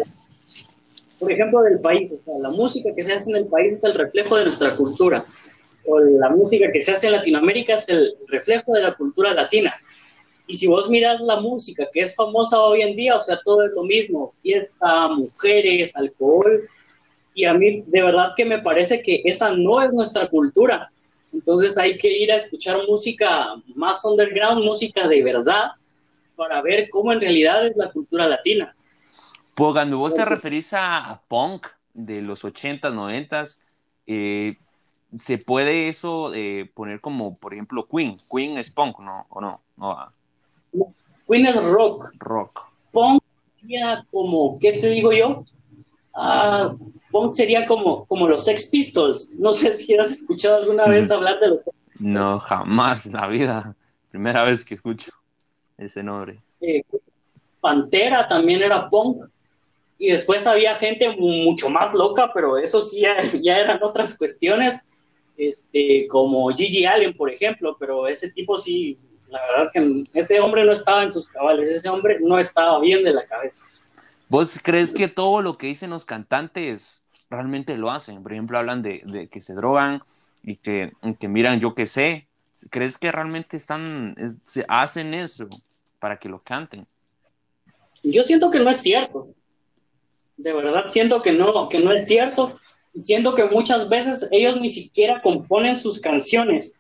[1.20, 2.12] por ejemplo, del país.
[2.12, 4.76] O sea, la música que se hace en el país es el reflejo de nuestra
[4.76, 5.24] cultura.
[5.88, 9.73] O la música que se hace en Latinoamérica es el reflejo de la cultura latina.
[10.45, 13.65] Y si vos miras la música que es famosa hoy en día, o sea, todo
[13.65, 16.67] es lo mismo, fiesta, mujeres, alcohol.
[17.34, 20.91] Y a mí de verdad que me parece que esa no es nuestra cultura.
[21.34, 25.71] Entonces hay que ir a escuchar música más underground, música de verdad,
[26.36, 28.76] para ver cómo en realidad es la cultura latina.
[29.54, 33.60] Pues cuando vos te referís a, punk de los 80s, 90s,
[34.06, 34.56] eh,
[35.15, 38.17] ¿se puede eso eh, poner como, por ejemplo, Queen?
[38.30, 39.26] Queen es punk, ¿no?
[39.30, 39.62] ¿O no?
[39.78, 40.13] no
[41.28, 42.13] Queen es rock.
[42.20, 42.72] Rock.
[42.91, 43.22] Punk
[43.60, 45.43] sería como, ¿qué te digo yo?
[46.13, 46.72] Ah,
[47.12, 49.36] punk sería como, como los Sex Pistols.
[49.39, 51.60] No sé si has escuchado alguna vez hablar de los
[52.00, 53.76] No, jamás en la vida.
[54.10, 55.12] Primera vez que escucho
[55.78, 56.39] ese nombre.
[56.62, 56.84] Eh,
[57.62, 59.26] Pantera también era punk
[59.98, 64.86] y después había gente mucho más loca, pero eso sí ya, eran otras cuestiones,
[65.38, 68.97] este, como Gigi Allen, por ejemplo, pero ese tipo sí,
[69.30, 73.04] la verdad que ese hombre no estaba en sus cabales, ese hombre no estaba bien
[73.04, 73.62] de la cabeza.
[74.30, 78.21] ¿Vos crees que todo lo que dicen los cantantes realmente lo hacen?
[78.23, 80.02] Por ejemplo, hablan de, que se drogan
[80.43, 80.88] y que,
[81.19, 82.28] que miran yo qué sé.
[82.69, 85.47] ¿Crees que realmente están, se hacen eso
[86.00, 86.88] para que lo canten?
[88.04, 89.30] Yo siento que no es cierto
[90.38, 92.60] de verdad siento que no, que no es cierto.
[92.97, 96.73] Siento que muchas veces ellos ni siquiera componen sus canciones.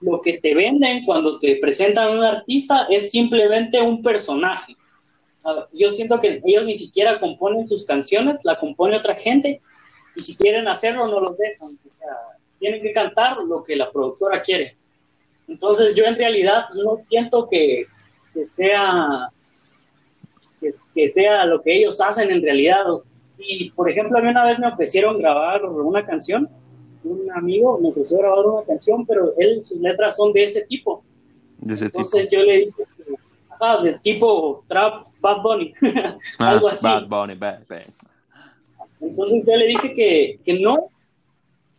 [0.00, 4.74] Lo que te venden cuando te presentan a un artista es simplemente un personaje.
[5.72, 9.60] Yo siento que ellos ni siquiera componen sus canciones, la compone otra gente
[10.16, 11.78] y si quieren hacerlo no los dejan.
[12.58, 14.76] tienen que cantar lo que la productora quiere.
[15.48, 17.86] Entonces yo en realidad no siento que,
[18.32, 19.30] que sea
[20.94, 22.84] que, sea lo que ellos hacen en realidad.
[23.48, 26.48] Y, por ejemplo, a mí una vez me ofrecieron grabar una canción,
[27.04, 31.02] un amigo me ofreció grabar una canción, pero él, sus letras son de ese tipo.
[31.60, 32.82] Entonces yo le dije,
[33.48, 35.72] ajá, del tipo Trap, Bad Bunny,
[36.38, 36.86] ah, algo así.
[36.86, 37.62] Bad Bunny, bad,
[39.00, 40.88] Entonces yo le dije que, que no,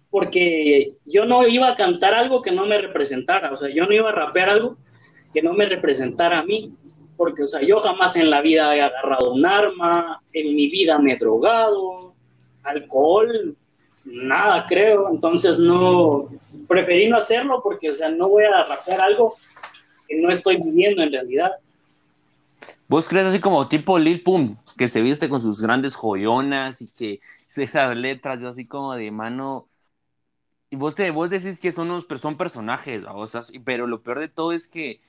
[0.09, 3.93] porque yo no iba a cantar algo que no me representara, o sea, yo no
[3.93, 4.77] iba a rapear algo
[5.33, 6.75] que no me representara a mí
[7.15, 10.99] porque, o sea, yo jamás en la vida he agarrado un arma, en mi vida
[10.99, 12.13] me he drogado,
[12.63, 13.55] alcohol,
[14.05, 16.27] nada creo, entonces no,
[16.67, 19.35] preferí no hacerlo porque, o sea, no voy a rapear algo
[20.07, 21.51] que no estoy viviendo en realidad.
[22.87, 26.91] ¿Vos crees así como tipo Lil Pump, que se viste con sus grandes joyonas y
[26.91, 27.19] que
[27.55, 29.67] esas letras, yo así como de mano...
[30.69, 34.19] Y vos, te, vos decís que son, unos, son personajes, o sea, pero lo peor
[34.19, 35.01] de todo es que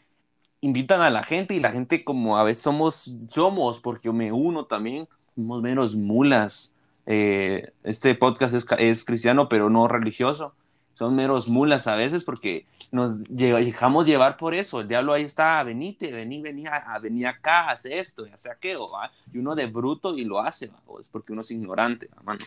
[0.64, 4.64] invitan a la gente y la gente como a veces somos, somos, porque me uno
[4.64, 6.74] también, somos menos mulas.
[7.07, 10.55] Eh, este podcast es, es, cristiano, pero no religioso.
[10.94, 14.81] Son meros mulas a veces porque nos dejamos llevar por eso.
[14.81, 18.87] El diablo ahí está, venite, vení, vení, a, vení acá, hace esto, hace aquello.
[19.33, 22.38] Y uno de bruto y lo hace, es porque uno es ignorante, hermano.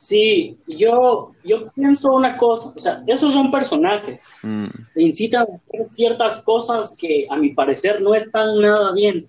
[0.00, 4.68] Sí, yo, yo pienso una cosa, o sea, esos son personajes, mm.
[4.94, 9.28] incitan a hacer ciertas cosas que a mi parecer no están nada bien,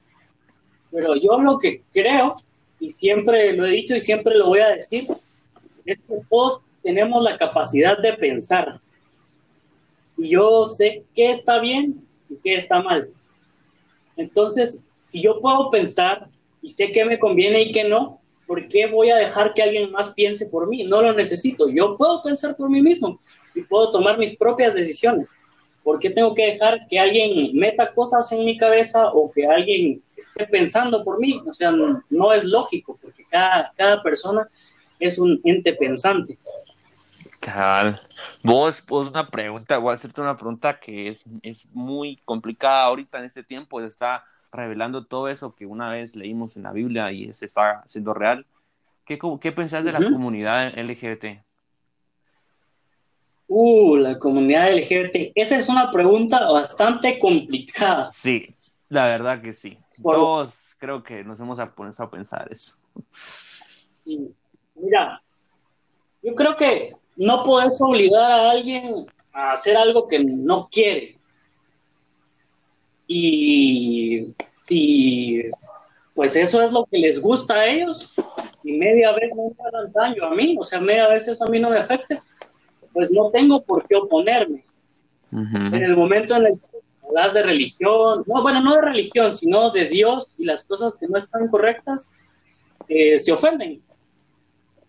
[0.91, 2.35] pero yo lo que creo,
[2.79, 5.07] y siempre lo he dicho y siempre lo voy a decir,
[5.85, 8.79] es que todos tenemos la capacidad de pensar.
[10.19, 13.09] Y yo sé qué está bien y qué está mal.
[14.17, 16.29] Entonces, si yo puedo pensar
[16.61, 18.18] y sé qué me conviene y qué no,
[18.49, 20.83] ¿por qué voy a dejar que alguien más piense por mí?
[20.83, 21.69] No lo necesito.
[21.69, 23.19] Yo puedo pensar por mí mismo
[23.53, 25.35] y puedo tomar mis propias decisiones.
[25.83, 30.01] ¿Por qué tengo que dejar que alguien meta cosas en mi cabeza o que alguien
[30.17, 31.39] esté pensando por mí?
[31.45, 31.71] O sea,
[32.09, 34.49] no, es lógico, porque cada, cada persona
[34.99, 36.39] es un ente pensante.
[37.39, 38.01] Cabal.
[38.41, 43.19] Vos, vos una pregunta, voy a hacerte una pregunta que es, es muy complicada ahorita
[43.19, 47.33] en este tiempo, está revelando todo eso que una vez leímos en la Biblia y
[47.33, 48.45] se está haciendo real.
[49.05, 51.43] ¿Qué, qué pensás de la comunidad LGBT?
[53.47, 55.31] Uh, la comunidad LGBT.
[55.33, 58.11] Esa es una pregunta bastante complicada.
[58.11, 58.55] Sí,
[58.89, 59.77] la verdad que sí.
[60.01, 62.77] Todos creo que nos hemos puesto a pensar eso.
[64.75, 65.21] Mira,
[66.21, 71.18] yo creo que no puedes obligar a alguien a hacer algo que no quiere.
[73.11, 75.43] Y si
[76.19, 78.13] pues eso es lo que les gusta a ellos
[78.61, 81.49] y media vez no me hagan daño a mí, o sea, media vez eso a
[81.49, 82.21] mí no me afecta,
[82.91, 84.65] pues no tengo por qué oponerme.
[85.31, 89.71] En el momento en el que hablas de religión, no, bueno, no de religión, sino
[89.71, 92.13] de Dios y las cosas que no están correctas,
[92.89, 93.81] eh, se ofenden.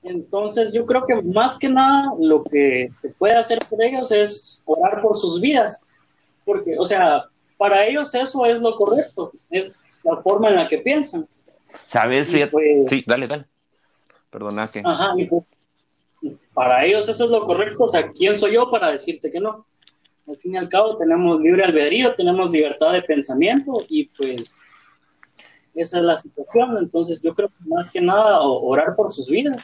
[0.02, 4.62] Entonces yo creo que más que nada lo que se puede hacer por ellos es
[4.64, 5.86] orar por sus vidas,
[6.44, 7.22] porque, o sea,
[7.60, 11.26] para ellos eso es lo correcto, es la forma en la que piensan.
[11.84, 12.34] ¿Sabes?
[12.50, 13.44] Pues sí, dale, dale.
[14.30, 14.80] Perdona que...
[14.82, 15.44] Ajá, pues,
[16.54, 19.66] para ellos eso es lo correcto, o sea, ¿quién soy yo para decirte que no?
[20.26, 24.56] Al fin y al cabo tenemos libre albedrío, tenemos libertad de pensamiento y pues
[25.74, 29.62] esa es la situación, entonces yo creo que más que nada orar por sus vidas.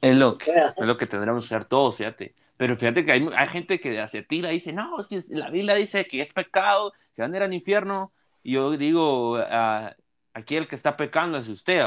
[0.00, 2.32] Es lo, que, es lo que tendremos que hacer todos, fíjate.
[2.56, 5.50] Pero fíjate que hay, hay gente que se tira y dice, no, es que la
[5.50, 8.12] Biblia dice que es pecado, se van a ir al infierno.
[8.42, 9.90] Y yo digo, uh,
[10.34, 11.82] aquí el que está pecando es usted,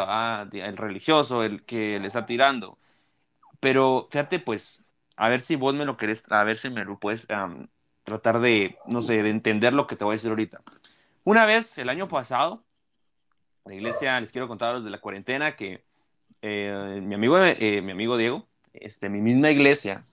[0.52, 2.78] el religioso, el que le está tirando.
[3.60, 4.84] Pero fíjate, pues,
[5.16, 7.28] a ver si vos me lo querés, a ver si me lo puedes
[8.04, 10.62] tratar de, no sé, de entender lo que te voy a decir ahorita.
[11.24, 12.64] Una vez, el año pasado,
[13.66, 15.84] la iglesia, les quiero contar de la cuarentena, que
[16.42, 20.06] eh, mi, amigo, eh, mi amigo Diego, este, mi misma iglesia,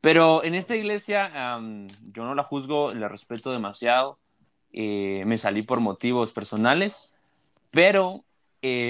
[0.00, 1.58] pero en esta iglesia
[2.12, 4.18] yo no la juzgo, la respeto demasiado,
[4.72, 7.12] eh, me salí por motivos personales,
[7.70, 8.24] pero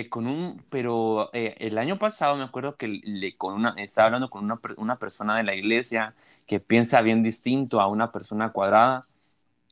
[0.09, 4.45] con un, pero el año pasado me acuerdo que le, con una, estaba hablando con
[4.45, 6.15] una, una, persona de la iglesia
[6.47, 9.07] que piensa bien distinto a una persona cuadrada,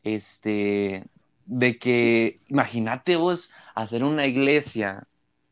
[0.05, 1.05] este,
[1.47, 5.07] de que, imagínate vos hacer una iglesia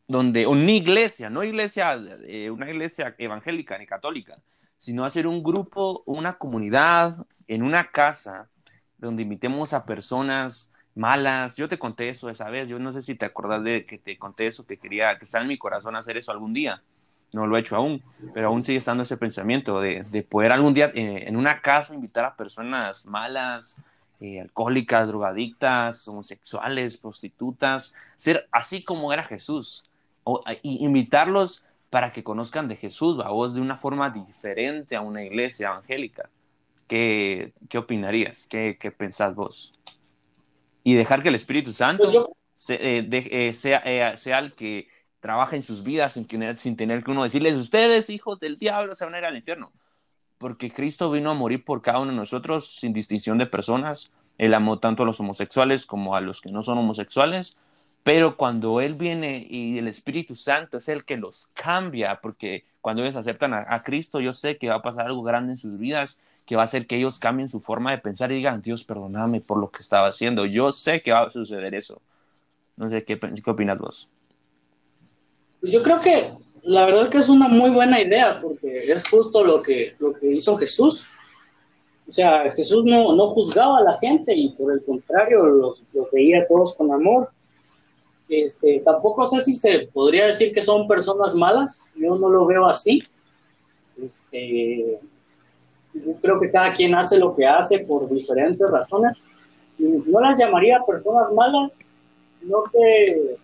[0.07, 4.39] donde, una iglesia, no iglesia, eh, una iglesia evangélica ni católica,
[4.85, 8.51] sino hacer un grupo, una comunidad en una casa
[8.99, 11.57] donde invitemos a personas malas.
[11.57, 14.19] Yo te conté eso esa vez, yo no sé si te acordás de que te
[14.19, 16.83] conté eso, que quería, que está en mi corazón hacer eso algún día.
[17.33, 18.03] No lo he hecho aún,
[18.35, 21.95] pero aún sigue estando ese pensamiento de, de poder algún día eh, en una casa
[21.95, 23.79] invitar a personas malas,
[24.21, 29.83] eh, alcohólicas, drogadictas, homosexuales, prostitutas, ser así como era Jesús,
[30.25, 35.23] o, invitarlos para que conozcan de Jesús, a vos de una forma diferente a una
[35.23, 36.29] iglesia evangélica.
[36.89, 38.49] ¿Qué, qué opinarías?
[38.49, 39.79] ¿Qué, ¿Qué, pensás vos?
[40.83, 44.89] Y dejar que el Espíritu Santo pues eh, eh, sea, sea, el que
[45.21, 48.97] trabaja en sus vidas sin tener, sin tener que uno decirles, ustedes, hijos del diablo,
[48.97, 49.71] se van a ir al infierno
[50.39, 54.11] porque Cristo vino a morir por cada uno de nosotros sin distinción de personas.
[54.37, 57.57] Él amó tanto a los homosexuales como a los que no son homosexuales,
[58.05, 63.03] pero cuando Él viene y el Espíritu Santo es el que los cambia, porque cuando
[63.03, 66.21] ellos aceptan a, Cristo, yo sé que va a pasar algo grande en sus vidas,
[66.45, 69.41] que va a hacer que ellos cambien su forma de pensar y digan, Dios, perdóname
[69.41, 70.45] por lo que estaba haciendo.
[70.45, 72.03] Yo sé que va a suceder eso.
[72.77, 74.11] No sé, ¿qué, qué opinas vos?
[75.61, 76.29] Pues yo creo que
[76.65, 80.31] la verdad que es una muy buena idea, porque es justo lo que, lo que
[80.31, 81.09] hizo Jesús.
[82.07, 86.47] O sea, Jesús no, no juzgaba a la gente y por el contrario los, veía
[86.47, 87.31] todos con amor.
[88.29, 92.67] Este, tampoco sé si se podría decir que son personas malas, yo no lo veo
[92.67, 93.03] así.
[94.03, 94.99] Este,
[95.93, 99.17] yo creo que cada quien hace lo que hace por diferentes razones.
[99.79, 102.03] No las llamaría personas malas,
[102.41, 103.37] sino que...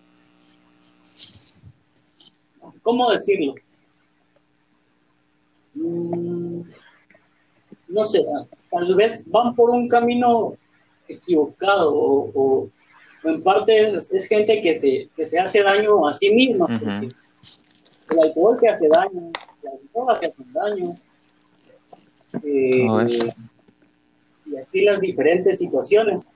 [2.82, 3.54] ¿Cómo decirlo?
[5.74, 6.62] Mm,
[7.88, 8.24] no sé,
[8.70, 10.54] tal vez van por un camino
[11.06, 12.70] equivocado o
[13.24, 16.66] en parte es, gente que se, que se hace daño a sí misma.
[18.10, 19.30] El alcohol que hace daño,
[19.62, 20.96] la droga que hace daño.
[22.42, 22.86] Eh,
[24.46, 26.26] y así las diferentes situaciones.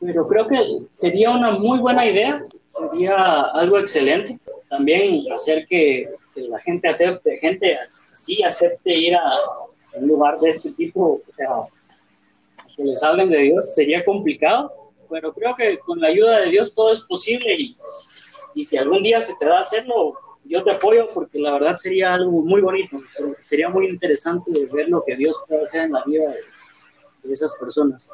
[0.00, 0.58] Pero creo que
[0.94, 4.38] sería una muy buena idea, sería algo excelente.
[4.68, 9.30] También hacer que, la gente acepte, gente así acepte ir a
[9.94, 11.48] un lugar de este tipo, o sea,
[12.76, 14.83] que les hablen de Dios, sería complicado,
[15.14, 17.76] pero creo que con la ayuda de Dios todo es posible y,
[18.52, 22.14] y si algún día se te da hacerlo, yo te apoyo porque la verdad sería
[22.14, 23.00] algo muy bonito,
[23.38, 26.24] sería muy interesante ver lo que Dios puede hacer en la vida
[27.22, 28.10] de, esas personas.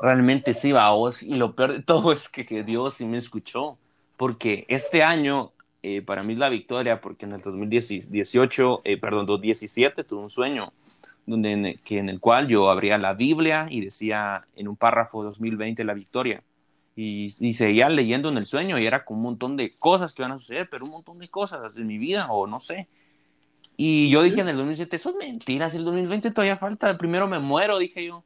[0.00, 3.76] Realmente sí, vos, y lo peor de todo es que, que Dios sí me escuchó,
[4.16, 5.50] porque este año
[5.82, 10.30] eh, para mí es la victoria, porque en el 2018, eh, perdón, 2017 tuve un
[10.30, 10.72] sueño
[11.26, 14.76] donde en el, que en el cual yo abría la Biblia y decía en un
[14.76, 16.42] párrafo 2020 la victoria.
[16.94, 20.22] Y, y, seguía leyendo en el sueño y era como un montón de cosas que
[20.22, 22.88] van a suceder, pero un montón de cosas en mi vida o no sé.
[23.76, 27.28] Y yo dije en el 2007, eso es mentira, si el 2020 todavía falta, primero
[27.28, 28.24] me muero, dije yo.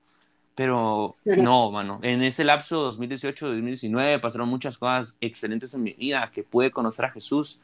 [0.55, 6.45] Pero no, mano, en ese lapso 2018-2019 pasaron muchas cosas excelentes en mi vida, que
[6.45, 7.61] pude conocer a Jesús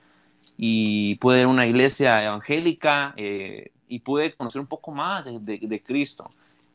[0.56, 5.58] y pude ir a una iglesia evangélica eh, y pude conocer un poco más de,
[5.58, 6.28] de, Cristo.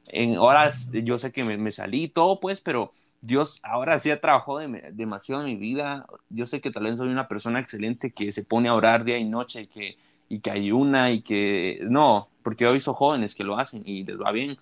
[0.08, 2.92] En horas, yo sé que me, me salí todo, pues, pero
[3.22, 4.60] Dios ahora sí ha trabajado
[4.92, 6.06] demasiado en mi vida.
[6.30, 9.18] Yo sé que tal vez soy una persona excelente que se pone a orar día
[9.18, 9.98] y noche que,
[10.28, 14.20] y que ayuna y que no, porque hoy son jóvenes que lo hacen y les
[14.20, 14.58] va bien.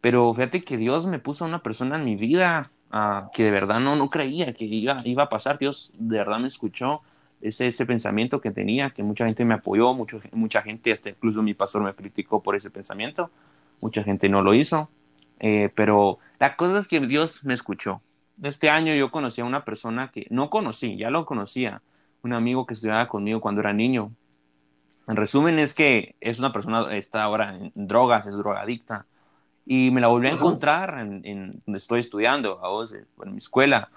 [0.00, 3.50] Pero fíjate que Dios me puso a una persona en mi vida uh, que de
[3.50, 5.58] verdad no, no creía que iba, iba a pasar.
[5.58, 7.00] Dios de verdad me escuchó
[7.40, 11.42] ese, ese pensamiento que tenía, que mucha gente me apoyó, mucho, mucha gente, hasta incluso
[11.42, 13.30] mi pastor me criticó por ese pensamiento.
[13.80, 14.88] Mucha gente no lo hizo
[15.40, 18.00] eh, pero la cosa es que Dios me escuchó.
[18.42, 21.82] Este año yo conocí a una persona que no conocí, ya lo conocía,
[22.22, 24.12] un amigo que estudiaba conmigo cuando era niño.
[25.06, 29.06] En resumen es que es una persona, está ahora en drogas, es drogadicta.
[29.64, 33.88] Y me la volví a encontrar en, donde estoy estudiando, a vos, en mi escuela.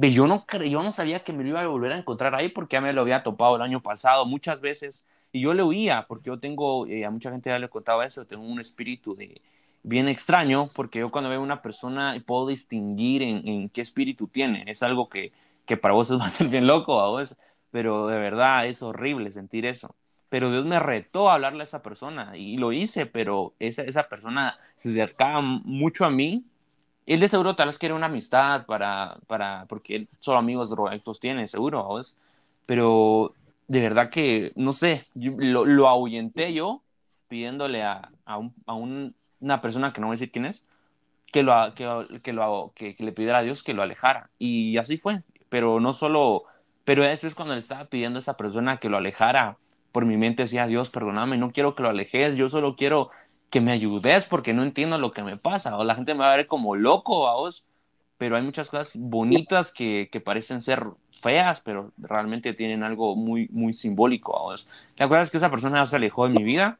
[0.00, 2.74] Yo no, yo no sabía que me lo iba a volver a encontrar ahí porque
[2.74, 6.28] ya me lo había topado el año pasado muchas veces y yo le huía porque
[6.28, 9.40] yo tengo, eh, a mucha gente ya le contaba eso, tengo un espíritu de,
[9.82, 14.64] bien extraño porque yo cuando veo una persona puedo distinguir en, qué espíritu tiene.
[14.66, 15.32] Es algo que,
[15.66, 17.36] que, para vos va a ser bien loco, a vos,
[17.70, 19.94] pero de verdad es horrible sentir eso.
[20.28, 24.08] Pero Dios me retó a hablarle a esa persona y lo hice, pero esa, esa
[24.08, 26.44] persona se acercaba mucho a mí.
[27.08, 31.18] Él de seguro tal vez quiere una amistad para, para, porque él solo amigos drogadictos
[31.18, 32.16] tiene, seguro, vos.
[32.66, 33.32] Pero
[33.66, 36.82] de verdad que, no sé, lo, lo ahuyenté yo
[37.28, 40.66] pidiéndole a, a, un, a, un, una persona que no voy a decir quién es,
[41.32, 44.28] que, lo, que, que, lo, que, le pidiera a Dios que lo alejara.
[44.38, 45.22] Y así fue.
[45.48, 46.44] Pero no solo,
[46.84, 49.56] pero eso es cuando le estaba pidiendo a esa persona que lo alejara.
[49.92, 53.10] Por mi mente decía, Dios, perdóname, no quiero que lo alejes, yo solo quiero
[53.50, 55.76] que me ayudes porque no entiendo lo que me pasa.
[55.76, 57.64] O la gente me va a ver como loco a vos.
[58.18, 63.48] Pero hay muchas cosas bonitas que, que parecen ser feas, pero realmente tienen algo muy,
[63.52, 64.68] muy simbólico a vos.
[64.96, 66.78] La verdad es que esa persona se alejó de mi vida,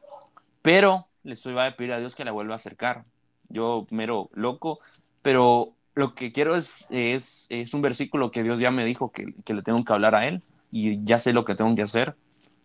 [0.61, 3.05] pero le estoy a pedir a Dios que la vuelva a acercar.
[3.47, 4.79] Yo mero loco,
[5.21, 9.33] pero lo que quiero es, es, es un versículo que Dios ya me dijo que,
[9.43, 12.15] que, le tengo que hablar a Él y ya sé lo que tengo que hacer.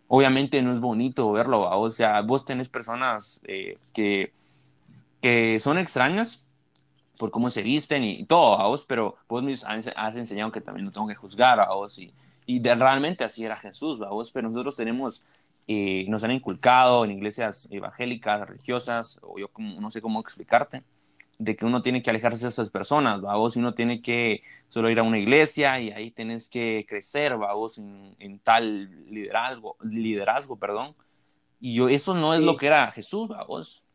[0.07, 4.33] Obviamente no es bonito verlo, o sea, vos tenés personas eh, que,
[5.21, 6.41] que son extrañas
[7.17, 10.85] por cómo se visten y todo, a vos, pero vos me has, enseñado que también
[10.85, 12.13] no tengo que juzgar a vos y,
[12.45, 15.23] y realmente así era Jesús, a vos, pero nosotros tenemos
[15.67, 20.83] eh, nos han inculcado en iglesias evangélicas, religiosas, o yo no sé cómo explicarte,
[21.37, 24.99] de que uno tiene que alejarse de esas personas, vos uno tiene que solo ir
[24.99, 30.93] a una iglesia y ahí tienes que crecer, vos en, en, tal liderazgo, liderazgo, perdón.
[31.59, 33.85] Y yo, eso no es lo que era Jesús, vos.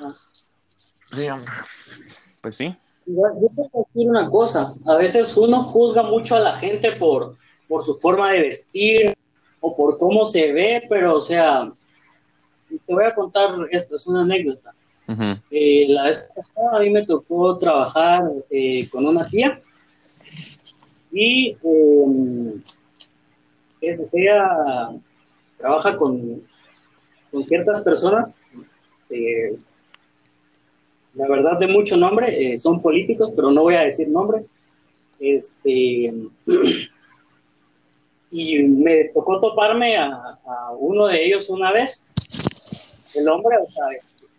[0.00, 0.14] Ah.
[1.10, 1.26] Sí,
[2.40, 2.74] Pues sí.
[3.06, 7.36] Yo, yo decir una cosa, a veces uno juzga mucho a la gente por,
[7.68, 9.14] por su forma de vestir,
[9.62, 11.72] o por cómo se ve, pero o sea,
[12.68, 14.74] te voy a contar esto, es una anécdota.
[15.50, 19.54] Eh, la vez pasada a mí me tocó trabajar eh, con una tía
[21.10, 22.60] y eh,
[23.80, 24.90] ella
[25.58, 26.42] trabaja con,
[27.30, 28.40] con ciertas personas,
[31.14, 34.54] la verdad de mucho nombre, son políticos, pero no voy a decir nombres.
[35.20, 36.12] Este,
[38.32, 40.38] y me tocó toparme a,
[40.78, 42.08] uno de ellos una vez.
[43.14, 43.84] El hombre, o sea,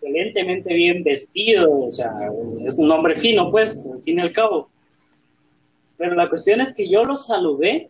[0.04, 2.12] excelentemente bien vestido, o sea,
[2.68, 4.70] es un hombre fino, pues, al fin y al cabo.
[5.98, 7.90] Pero la cuestión es que yo lo saludé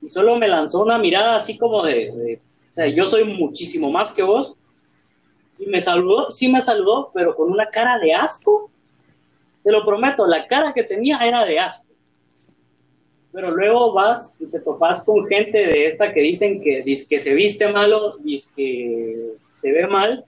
[0.00, 2.40] y solo me lanzó una mirada así como de,
[2.70, 4.56] o sea, yo soy muchísimo más que vos.
[5.58, 8.70] Y me saludó, sí me saludó, pero con una cara de asco.
[9.62, 11.90] Te lo prometo, la cara que tenía era de asco.
[13.32, 17.34] Pero luego vas y te topas con gente de esta que dicen que, que se
[17.34, 18.18] viste malo,
[18.54, 20.24] que se ve mal,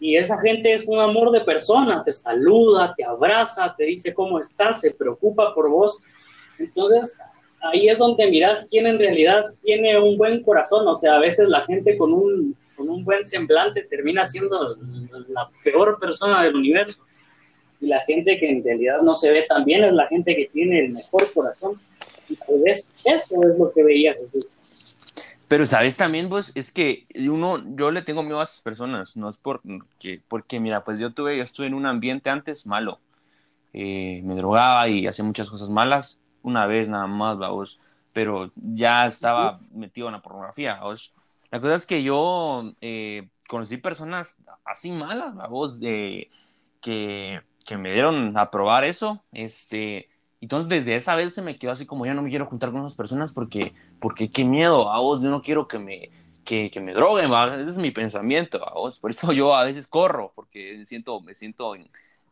[0.00, 4.40] y esa gente es un amor de persona, te saluda, te abraza, te dice cómo
[4.40, 5.98] estás, se preocupa por vos.
[6.58, 7.20] Entonces,
[7.60, 10.88] ahí es donde miras quién en realidad tiene un buen corazón.
[10.88, 14.78] O sea, a veces la gente con un, con un buen semblante termina siendo
[15.28, 17.02] la peor persona del universo.
[17.82, 20.46] Y la gente que en realidad no se ve tan bien es la gente que
[20.50, 21.78] tiene el mejor corazón.
[22.26, 24.46] Y pues eso es lo que veía Jesús.
[25.50, 29.28] Pero sabes también vos, es que uno, yo le tengo miedo a esas personas, no
[29.28, 33.00] es porque, porque mira, pues yo tuve, yo estuve en un ambiente antes malo,
[33.72, 37.80] eh, me drogaba y hacía muchas cosas malas, una vez nada más, vos,
[38.12, 41.12] pero ya estaba metido en la pornografía, vos.
[41.50, 46.30] La cosa es que yo eh, conocí personas así malas, vos, de,
[46.80, 50.09] que, que me dieron a probar eso, este,
[50.40, 52.80] entonces, desde esa vez se me quedó así como ya no me quiero juntar con
[52.80, 56.10] esas personas porque, porque qué miedo, a vos, yo no quiero que me,
[56.44, 57.30] que, que me droguen,
[57.60, 58.98] ese es mi pensamiento, a vos.
[58.98, 61.74] Por eso yo a veces corro, porque me siento, me siento,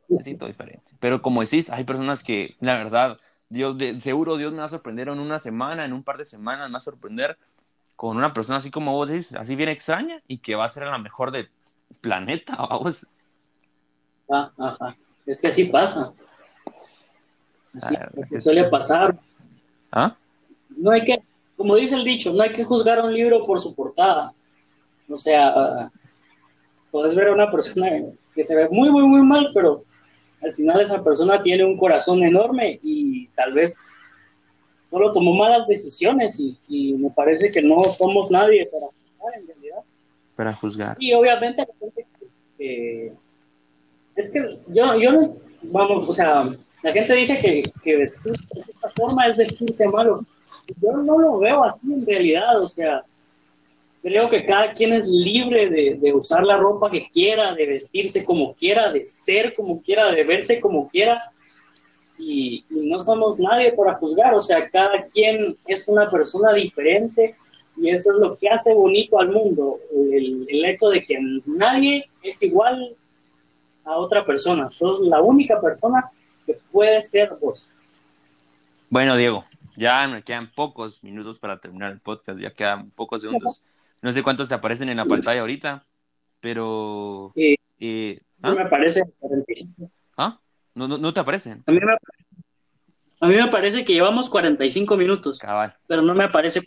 [0.09, 0.92] me siento diferente.
[1.00, 3.18] Pero como decís, hay personas que, la verdad,
[3.50, 6.24] Dios, de, seguro Dios me va a sorprender en una semana, en un par de
[6.24, 7.38] semanas, me va a sorprender
[7.96, 10.84] con una persona así como vos decís, así bien extraña y que va a ser
[10.84, 11.50] la mejor del
[12.00, 13.06] planeta, vos.
[14.30, 14.88] Ah, ajá.
[15.26, 16.14] Es que así pasa.
[17.83, 19.18] Así suele pasar.
[19.91, 20.16] ¿Ah?
[20.76, 21.18] No hay que,
[21.57, 24.33] como dice el dicho, no hay que juzgar a un libro por su portada.
[25.09, 25.91] O sea,
[26.91, 27.89] puedes ver a una persona
[28.35, 29.83] que se ve muy, muy, muy mal, pero
[30.43, 33.74] al final esa persona tiene un corazón enorme y tal vez
[34.91, 39.83] solo tomó malas decisiones y, me parece que no somos nadie para juzgar en realidad.
[40.37, 40.97] Para juzgar.
[41.01, 41.66] Y obviamente
[44.16, 46.45] es que yo, yo, vamos, o sea,
[46.83, 50.24] la gente dice que, que vestir de esta forma es vestirse malo.
[50.81, 53.05] Yo no lo veo así en realidad, o sea,
[54.03, 58.24] creo que cada quien es libre de, de, usar la ropa que quiera, de vestirse
[58.24, 61.33] como quiera, de ser como quiera, de verse como quiera.
[62.18, 67.37] Y, no somos nadie para juzgar, o sea, cada quien es una persona diferente
[67.76, 71.16] y eso es lo que hace bonito al mundo, el, el hecho de que
[71.47, 72.97] nadie es igual
[73.85, 76.11] a otra persona, sos la única persona
[76.55, 77.66] puede ser vos.
[78.90, 79.44] Bueno, Diego,
[79.76, 83.62] ya me quedan pocos minutos para terminar el podcast, ya quedan pocos segundos.
[84.03, 85.86] No sé cuántos te aparecen en la pantalla ahorita,
[86.40, 87.32] pero...
[87.36, 88.55] Eh, eh, ¿ah?
[88.55, 89.03] me aparece
[90.16, 90.40] ¿Ah?
[90.74, 91.62] ¿No, no, te aparecen?
[91.66, 91.92] A mí, me,
[93.20, 95.38] a mí me parece que llevamos 45 minutos.
[95.40, 95.74] Cabal.
[95.86, 96.62] Pero no me aparece.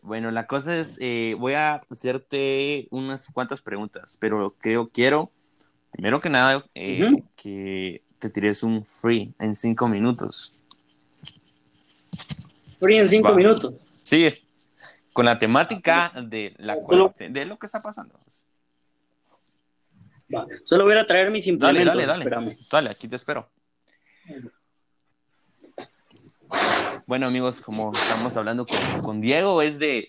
[0.00, 5.32] Bueno, la cosa es, eh, voy a hacerte unas cuantas preguntas, pero creo, quiero,
[5.90, 10.52] primero que nada, que te tires un free en cinco minutos.
[12.78, 13.74] Free en cinco minutos.
[14.02, 14.32] Sí,
[15.12, 18.18] con la temática de, la de lo que está pasando.
[20.64, 21.94] Solo voy a traer mis implementos.
[21.94, 22.56] Dale, dale, dale.
[22.70, 23.48] Dale, aquí te espero.
[27.06, 28.66] Bueno, amigos, como estamos hablando
[29.02, 30.08] con, Diego, es de,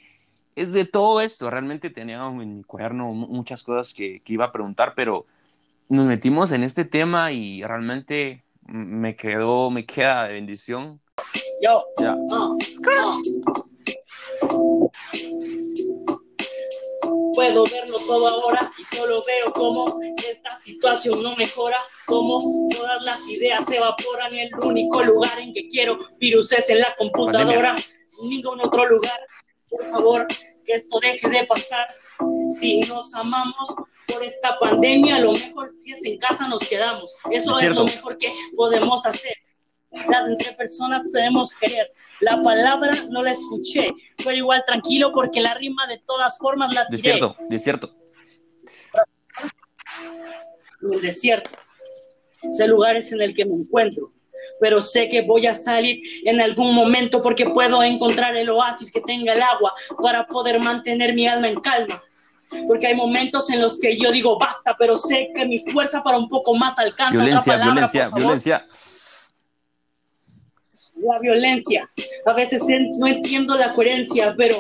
[0.56, 1.50] es de todo esto.
[1.50, 5.26] Realmente tenía en mi cuaderno muchas cosas que, que iba a preguntar, pero
[5.90, 11.02] nos metimos en este tema y realmente me quedó, me queda de bendición.
[11.62, 11.82] Yo.
[12.00, 12.16] Ya.
[17.34, 19.86] Puedo verlo todo ahora y solo veo cómo
[20.30, 22.40] esta situación no mejora, cómo
[22.72, 26.96] todas las ideas se evaporan el único lugar en que quiero virus es en la
[26.98, 27.76] computadora,
[28.24, 29.20] ningún otro lugar.
[29.70, 30.28] Por favor,
[30.66, 31.86] que esto deje de pasar.
[32.50, 33.76] Si nos amamos,
[34.08, 37.16] por esta pandemia, lo mejor si es en casa nos quedamos.
[37.32, 39.36] Eso es, lo mejor que podemos hacer.
[39.92, 41.92] Entre personas podemos querer.
[42.22, 43.90] La palabra no la escuché,
[44.24, 47.02] pero igual tranquilo porque la rima de todas formas la tiré.
[47.02, 47.96] Desierto, desierto.
[50.92, 51.50] el desierto.
[52.44, 54.14] Ese lugar es en el que me encuentro
[54.60, 59.02] pero sé que voy a salir en algún momento porque puedo encontrar el oasis que
[59.02, 62.02] tenga el agua para poder mantener mi alma en calma.
[62.68, 66.18] Porque hay momentos en los que yo digo basta, pero sé que mi fuerza para
[66.18, 67.22] un poco más alcanza.
[67.22, 68.64] Violencia, violencia, violencia.
[70.96, 71.90] la violencia.
[72.26, 72.66] A veces
[73.00, 74.56] no entiendo la coherencia, pero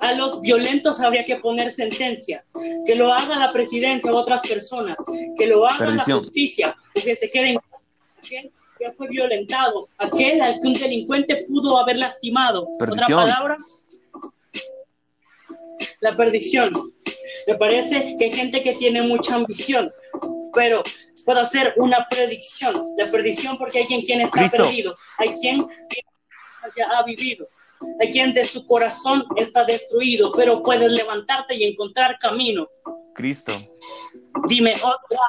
[0.00, 2.42] a los violentos habría que poner sentencia.
[2.86, 4.98] Que lo haga la presidencia u otras personas,
[5.36, 7.58] que lo haga la justicia, que se queden
[8.78, 12.68] que fue violentado, aquel al que un delincuente pudo haber lastimado.
[12.80, 13.56] Otra palabra,
[16.00, 16.72] la perdición.
[17.46, 19.88] Me parece que hay gente que tiene mucha ambición,
[20.52, 20.82] pero
[21.24, 22.74] puedo hacer una predicción.
[22.96, 25.58] La perdición porque hay quien, quien está perdido, hay quien
[26.76, 27.46] ya ha vivido,
[28.00, 32.68] hay quien de su corazón está destruido, pero puedes levantarte y encontrar camino.
[33.14, 33.52] Cristo.
[34.48, 35.20] Dime otra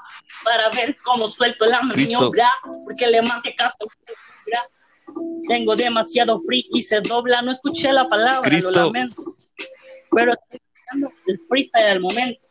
[0.44, 2.50] para ver cómo suelto la maniobra,
[2.84, 3.78] porque le mate caso.
[5.48, 7.42] Tengo demasiado free y se dobla.
[7.42, 8.72] No escuché la palabra, Cristo.
[8.72, 9.24] lo lamento.
[10.12, 10.65] Pero estoy
[11.28, 12.48] el freestyle al momento.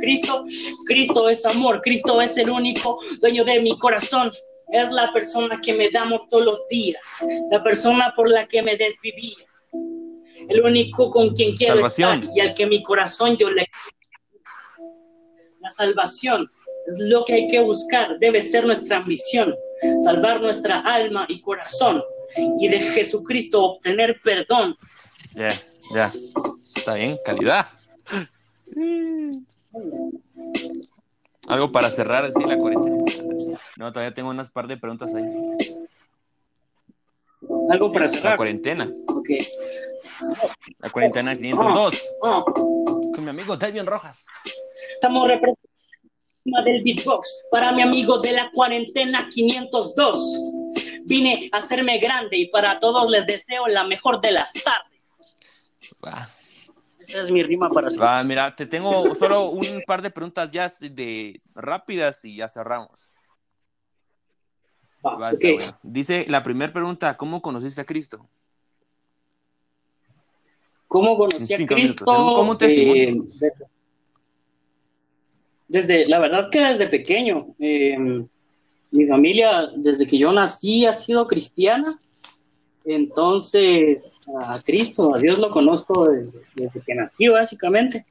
[0.00, 0.44] Cristo,
[0.86, 4.30] Cristo es amor, Cristo es el único dueño de mi corazón.
[4.72, 7.00] Es la persona que me da amor todos los días,
[7.50, 9.36] la persona por la que me desvivía,
[10.48, 13.66] el único con quien quiero estar y al que mi corazón yo le.
[15.60, 16.50] La salvación
[16.86, 19.54] es lo que hay que buscar, debe ser nuestra ambición,
[20.00, 22.02] salvar nuestra alma y corazón
[22.58, 24.76] y de Jesucristo obtener perdón.
[25.34, 25.48] Ya,
[25.94, 26.10] ya,
[26.82, 27.68] está bien, calidad.
[31.46, 33.04] Algo para cerrar así la cuarentena.
[33.76, 35.24] No, todavía tengo unas par de preguntas ahí.
[37.70, 38.32] Algo para cerrar.
[38.32, 38.88] La cuarentena.
[39.08, 39.28] Ok.
[40.80, 42.08] La cuarentena 502.
[42.24, 42.52] Ah, ah.
[42.52, 44.26] Con mi amigo David Rojas.
[44.94, 50.42] Estamos representando del beatbox para mi amigo de la cuarentena 502.
[51.06, 54.92] Vine a hacerme grande y para todos les deseo la mejor de las tardes.
[57.02, 60.68] Esa es mi rima para Va, mira, te tengo solo un par de preguntas ya
[60.80, 63.16] de rápidas y ya cerramos.
[65.82, 68.28] Dice la primera pregunta, ¿cómo conociste a Cristo?
[70.86, 72.04] ¿Cómo conocí a Cristo?
[72.04, 73.16] ¿Cómo te eh,
[75.72, 77.96] desde, la verdad que desde pequeño, eh,
[78.90, 81.98] mi familia, desde que yo nací, ha sido cristiana.
[82.84, 86.40] Entonces, a Cristo, a Dios lo conozco desde,
[86.84, 88.04] que nací, básicamente.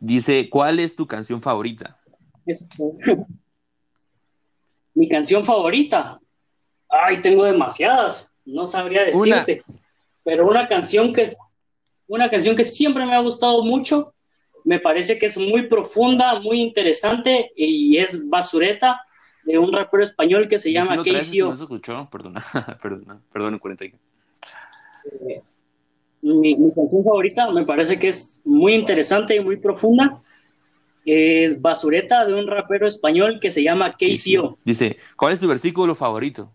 [0.00, 1.98] Dice, ¿cuál es tu canción favorita?
[4.94, 6.20] Mi canción favorita.
[6.88, 8.32] Ay, tengo demasiadas.
[8.44, 9.62] No sabría decirte.
[10.24, 11.38] Pero una canción que es
[12.06, 14.12] una canción que siempre me ha gustado mucho.
[14.64, 19.00] Me parece que es muy profunda, muy interesante y es basureta
[19.44, 22.44] de un rapero español que se llama Casey No se escuchó, perdona,
[22.82, 23.84] perdona, perdona, 40.
[23.84, 25.42] Eh,
[26.22, 30.22] mi, canción favorita me parece que es muy interesante y muy profunda.
[31.04, 34.58] Es Basureta de un rapero español que se llama KCO.
[34.64, 36.54] Dice, ¿cuál es tu versículo favorito?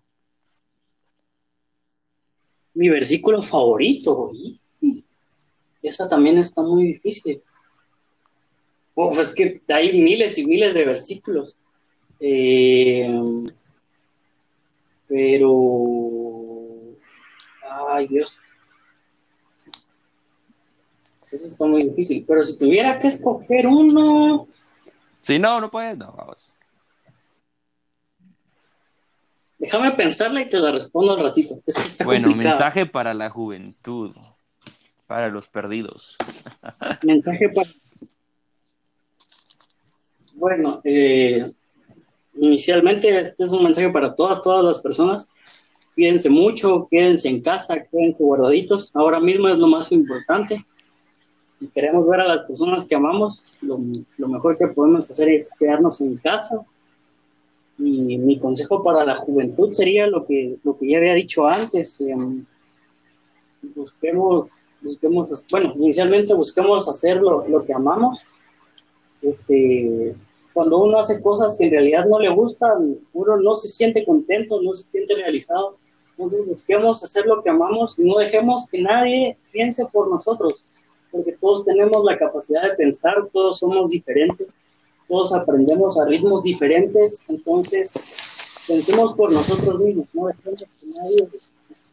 [2.74, 4.32] Mi versículo favorito.
[5.82, 7.42] Esa también está muy difícil.
[8.96, 11.58] Uf, es que hay miles y miles de versículos.
[12.20, 13.08] Eh,
[15.08, 15.52] pero,
[17.90, 18.40] ay Dios,
[21.32, 22.26] eso está muy difícil.
[22.28, 24.48] Pero si tuviera que escoger uno.
[25.22, 26.54] Si no, no puedes, no, vamos.
[29.60, 31.56] Déjame pensarla y te la respondo al ratito.
[32.06, 34.16] bueno, mensaje para la juventud,
[35.08, 36.16] para los perdidos.
[37.04, 37.70] mensaje para.
[40.36, 41.44] Bueno, eh,
[42.40, 45.28] inicialmente este es un mensaje para todas, todas las personas.
[45.96, 48.92] Quédense mucho, quédense en casa, quédense guardaditos.
[48.94, 50.64] Ahora mismo es lo más importante.
[51.54, 53.80] Si queremos ver a las personas que amamos, lo,
[54.28, 56.64] mejor que podemos hacer es quedarnos en casa.
[57.80, 62.00] Y mi consejo para la juventud sería lo que, lo que ya había dicho antes.
[62.02, 62.46] Em,
[63.76, 64.50] busquemos,
[64.82, 68.26] busquemos, bueno, inicialmente busquemos hacer lo, lo que amamos.
[69.22, 70.16] Este,
[70.58, 74.60] cuando uno hace cosas que en realidad no le gustan, uno no se siente contento,
[74.60, 75.78] no se siente realizado.
[76.14, 80.64] Entonces busquemos hacer lo que amamos y no dejemos que nadie piense por nosotros,
[81.12, 84.56] porque todos tenemos la capacidad de pensar, todos somos diferentes,
[85.08, 88.04] todos aprendemos a ritmos diferentes, entonces
[88.68, 91.28] pensemos por nosotros mismos, no dejemos que nadie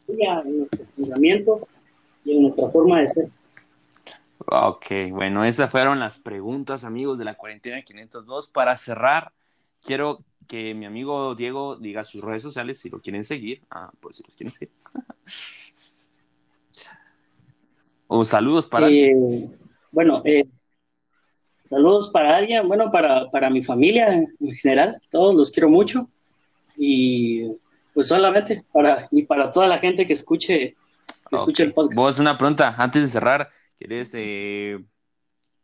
[0.08, 1.60] en nuestros pensamientos
[2.24, 3.28] y en nuestra forma de ser.
[4.38, 8.48] Ok, bueno, esas fueron las preguntas, amigos de la cuarentena 502.
[8.48, 9.32] Para cerrar,
[9.80, 13.62] quiero que mi amigo Diego diga sus redes sociales si lo quieren seguir.
[13.70, 14.74] Ah, pues si los quieren seguir.
[18.08, 18.88] o saludos para.
[18.88, 19.14] Eh,
[19.90, 20.44] bueno, eh,
[21.64, 24.28] saludos para alguien, bueno, para, para mi familia en
[24.60, 26.08] general, todos los quiero mucho.
[26.76, 27.46] Y
[27.94, 30.76] pues solamente para, y para toda la gente que escuche,
[31.30, 31.94] que escuche el podcast.
[31.94, 33.48] Vos, una pregunta, antes de cerrar,
[33.78, 34.78] ¿quieres, eh,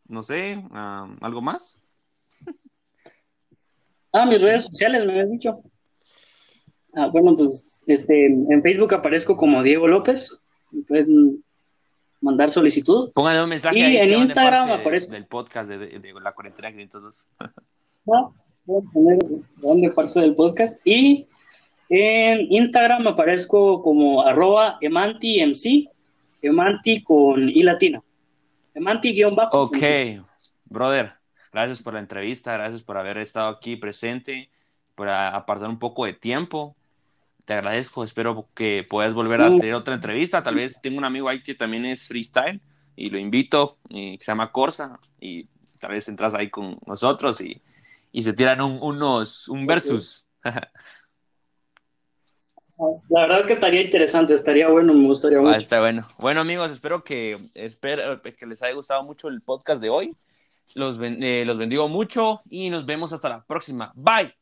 [0.07, 1.79] no sé, ah, algo más?
[4.13, 5.63] Ah, mis redes sociales, me habías dicho.
[6.95, 10.41] Ah, bueno, pues este, en Facebook aparezco como Diego López.
[10.89, 11.45] Pueden
[12.21, 13.13] mandar solicitud.
[13.15, 13.79] Pónganle un mensaje.
[13.79, 15.13] Y ahí en Instagram aparezco.
[15.13, 17.27] Del podcast de, de- de la cuarentena 502.
[18.07, 18.35] ¿no?
[18.65, 19.19] Voy a poner
[19.59, 20.81] dónde parte del podcast.
[20.85, 21.27] Y
[21.89, 25.57] en Instagram aparezco como arroba emantimc,
[26.43, 28.03] emanti con i latina.
[28.75, 29.63] Emanti guion bajo.
[29.63, 29.77] Ok,
[30.65, 31.15] brother,
[31.53, 34.51] gracias por la entrevista, gracias por haber estado aquí presente,
[34.95, 36.77] por apartar un poco de tiempo.
[37.45, 40.43] Te agradezco, espero que puedas volver a tener otra entrevista.
[40.43, 42.61] Tal vez tengo un amigo ahí que también es freestyle
[42.95, 47.41] y lo invito, y que se llama Corsa, y tal vez entras ahí con nosotros
[47.41, 47.61] y,
[48.13, 50.27] y se tiran un, unos, un versus.
[53.11, 55.57] La verdad que estaría interesante, estaría bueno, me gustaría Ah, mucho.
[55.57, 56.07] está bueno.
[56.19, 60.17] Bueno, amigos, espero que, espero que les haya gustado mucho el podcast de hoy.
[60.75, 63.93] Los, eh, los bendigo mucho y nos vemos hasta la próxima.
[63.95, 64.40] Bye.